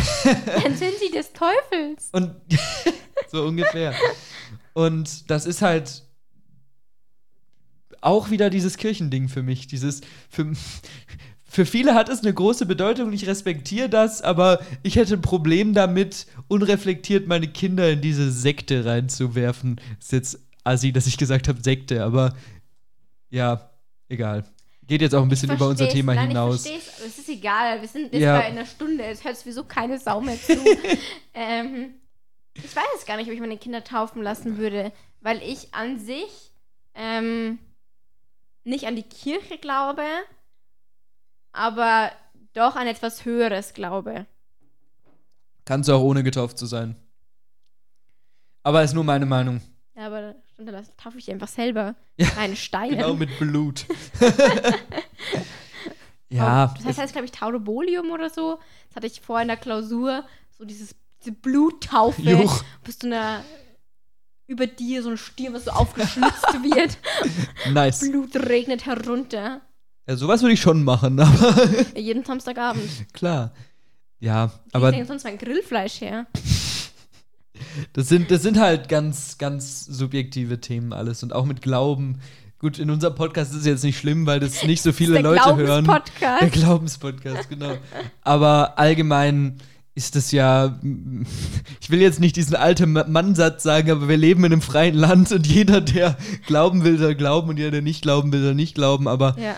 [0.62, 2.10] dann sind sie des Teufels.
[2.12, 2.34] Und
[3.30, 3.94] so ungefähr.
[4.74, 6.04] Und das ist halt
[8.00, 9.66] auch wieder dieses Kirchending für mich.
[9.66, 10.52] Dieses, für,
[11.44, 15.74] für viele hat es eine große Bedeutung ich respektiere das, aber ich hätte ein Problem
[15.74, 19.80] damit, unreflektiert meine Kinder in diese Sekte reinzuwerfen.
[19.98, 22.34] Ist jetzt assi, dass ich gesagt habe Sekte, aber
[23.30, 23.70] ja,
[24.08, 24.44] egal.
[24.90, 25.88] Geht jetzt auch ein bisschen über unser.
[25.88, 26.66] Thema Nein, hinaus.
[26.66, 27.80] Ich versteh's, aber es ist egal.
[27.80, 28.38] Wir sind jetzt Ja.
[28.40, 29.04] bei einer Stunde.
[29.04, 30.52] Es hört sowieso keine Sau mehr zu.
[31.34, 31.94] ähm,
[32.54, 36.00] ich weiß es gar nicht, ob ich meine Kinder taufen lassen würde, weil ich an
[36.00, 36.50] sich
[36.96, 37.60] ähm,
[38.64, 40.02] nicht an die Kirche glaube,
[41.52, 42.10] aber
[42.52, 44.26] doch an etwas Höheres glaube.
[45.66, 46.96] Kannst du auch ohne getauft zu sein.
[48.64, 49.60] Aber ist nur meine Meinung.
[49.94, 50.29] Ja, aber
[50.68, 51.94] stimmt, dann taufe ich einfach selber.
[52.16, 52.96] Ja, Reine Steine.
[52.96, 53.86] Genau mit Blut.
[56.28, 58.58] ja, Das heißt, heißt glaube ich, Taurobolium oder so.
[58.88, 60.24] Das hatte ich vorher in der Klausur.
[60.56, 62.22] So dieses, diese Bluttaufe.
[62.22, 62.62] Juch.
[62.84, 63.42] Bist du einer
[64.46, 66.98] über dir so ein Stier, was so aufgeschlitzt wird.
[67.72, 68.00] nice.
[68.00, 69.60] Blut regnet herunter.
[70.08, 73.12] Ja, sowas würde ich schon machen, aber Jeden Samstagabend.
[73.12, 73.52] klar.
[74.18, 76.26] Ja, Aber aber ich sonst mein Grillfleisch her.
[77.92, 82.20] Das sind, das sind halt ganz, ganz subjektive Themen alles und auch mit Glauben.
[82.58, 85.22] Gut, in unserem Podcast ist es jetzt nicht schlimm, weil das nicht so viele der
[85.22, 85.84] Leute hören.
[85.84, 86.42] Glaubenspodcast.
[86.42, 87.72] Der Glaubenspodcast, genau.
[88.22, 89.56] Aber allgemein
[89.94, 90.78] ist das ja,
[91.80, 95.32] ich will jetzt nicht diesen alten Mannsatz sagen, aber wir leben in einem freien Land
[95.32, 98.74] und jeder, der glauben will, soll glauben und jeder, der nicht glauben will, soll nicht
[98.74, 99.08] glauben.
[99.08, 99.56] Aber Ja.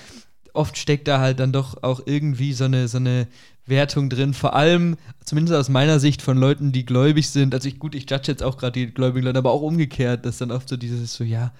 [0.54, 3.26] oft steckt da halt dann doch auch irgendwie so eine, so eine
[3.66, 4.34] Wertung drin.
[4.34, 7.54] Vor allem, zumindest aus meiner Sicht, von Leuten, die gläubig sind.
[7.54, 10.38] Also ich, gut, ich judge jetzt auch gerade die gläubigen Leute, aber auch umgekehrt, dass
[10.38, 11.52] dann oft so dieses so, ja,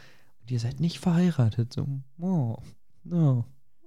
[0.43, 1.73] und ihr seid nicht verheiratet.
[1.73, 1.87] So,
[2.21, 2.57] oh,
[3.05, 3.45] no.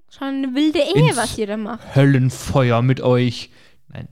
[0.10, 1.96] Schon eine wilde Ehe, Ins- was ihr da macht.
[1.96, 3.50] Höllenfeuer mit euch.
[3.90, 4.08] Nein.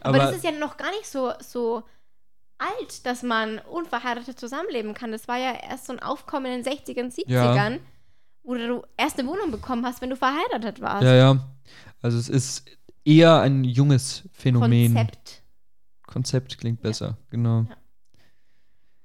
[0.00, 1.82] Aber, das ist ja noch gar nicht so, so
[2.58, 5.10] alt, dass man unverheiratet zusammenleben kann.
[5.10, 7.78] Das war ja erst so ein Aufkommen in den 60ern, 70ern,
[8.44, 11.02] wo du erst eine Wohnung bekommen hast, wenn du verheiratet warst.
[11.04, 11.48] ja, ja.
[12.00, 12.64] Also es ist
[13.08, 14.94] eher ein junges Phänomen.
[14.94, 15.42] Konzept.
[16.06, 17.66] Konzept klingt besser, genau.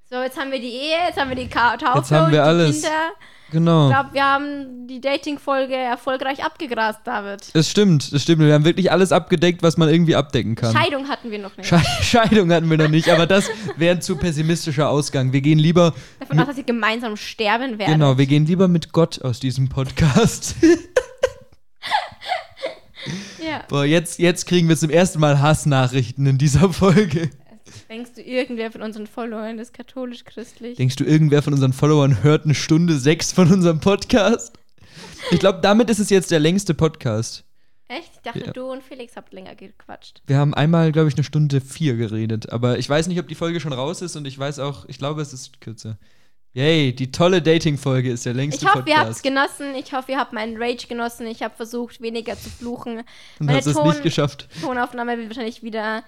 [0.09, 2.31] So, jetzt haben wir die Ehe, jetzt haben wir die Taufe Jetzt haben wir und
[2.33, 2.81] die alles.
[2.81, 3.09] Kinder.
[3.51, 3.87] Genau.
[3.87, 7.53] Ich glaube, wir haben die Dating-Folge erfolgreich abgegrast, David.
[7.53, 8.41] Das stimmt, das stimmt.
[8.41, 10.75] Wir haben wirklich alles abgedeckt, was man irgendwie abdecken kann.
[10.75, 11.67] Scheidung hatten wir noch nicht.
[11.67, 15.33] Sche Scheidung hatten wir noch nicht, aber das wäre ein zu pessimistischer Ausgang.
[15.33, 17.93] Wir gehen lieber, Davon aus, dass sie gemeinsam sterben werden.
[17.93, 20.55] genau, wir gehen lieber mit Gott aus diesem Podcast.
[23.43, 23.63] Ja.
[23.69, 27.29] Boah, jetzt, jetzt kriegen wir zum ersten Mal Hassnachrichten in dieser Folge.
[27.89, 30.77] Denkst du, irgendwer von unseren Followern ist katholisch-christlich?
[30.77, 34.53] Denkst du, irgendwer von unseren Followern hört eine Stunde sechs von unserem Podcast?
[35.31, 37.43] Ich glaube, damit ist es jetzt der längste Podcast.
[37.87, 38.11] Echt?
[38.15, 38.51] Ich dachte, Ja.
[38.51, 40.21] du und Felix habt länger gequatscht.
[40.25, 42.51] Wir haben einmal, glaube ich, eine Stunde vier geredet.
[42.51, 44.97] Aber ich weiß nicht, ob die Folge schon raus ist und ich weiß auch, ich
[44.97, 45.97] glaube, es ist kürzer.
[46.55, 49.23] Yay, die tolle Dating-Folge ist der längste Ich hoffe, ihr habt es Podcast.
[49.23, 49.75] genossen.
[49.75, 51.25] Ich hoffe, ihr habt meinen Rage genossen.
[51.25, 53.01] Ich habe versucht, weniger zu fluchen.
[53.39, 54.47] und hast es nicht geschafft.
[54.61, 56.03] Tonaufnahme wird wahrscheinlich wieder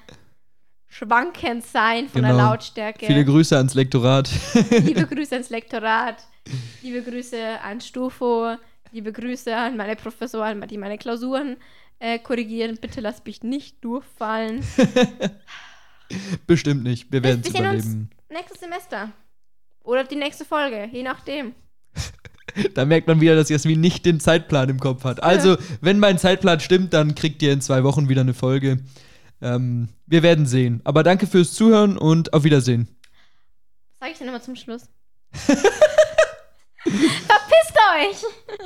[0.88, 2.44] schwankend sein von der Genau.
[2.52, 3.08] Lautstärke.
[3.08, 4.30] Viele Grüße ans Lektorat.
[4.70, 6.18] Liebe Grüße ans Lektorat.
[6.84, 8.56] Liebe Grüße an Stufo.
[8.92, 11.58] Liebe Grüße an meine Professoren, die meine Klausuren
[11.98, 12.78] äh, korrigieren.
[12.80, 14.64] Bitte lasst mich nicht durchfallen.
[16.48, 17.12] Bestimmt nicht.
[17.12, 18.12] Wir werden es überleben.
[18.30, 19.12] Nächstes Semester.
[19.86, 21.54] Oder die nächste Folge, je nachdem.
[22.74, 25.22] Da merkt man wieder, dass Jasmin nicht den Zeitplan im Kopf hat.
[25.22, 28.78] Also, wenn mein Zeitplan stimmt, dann kriegt ihr in zwei Wochen wieder eine Folge.
[29.42, 30.80] Ähm, wir werden sehen.
[30.86, 32.88] Aber danke fürs Zuhören und auf Wiedersehen.
[33.90, 34.84] Was sage ich denn immer zum Schluss?
[35.34, 35.74] Verpisst
[37.98, 38.24] euch!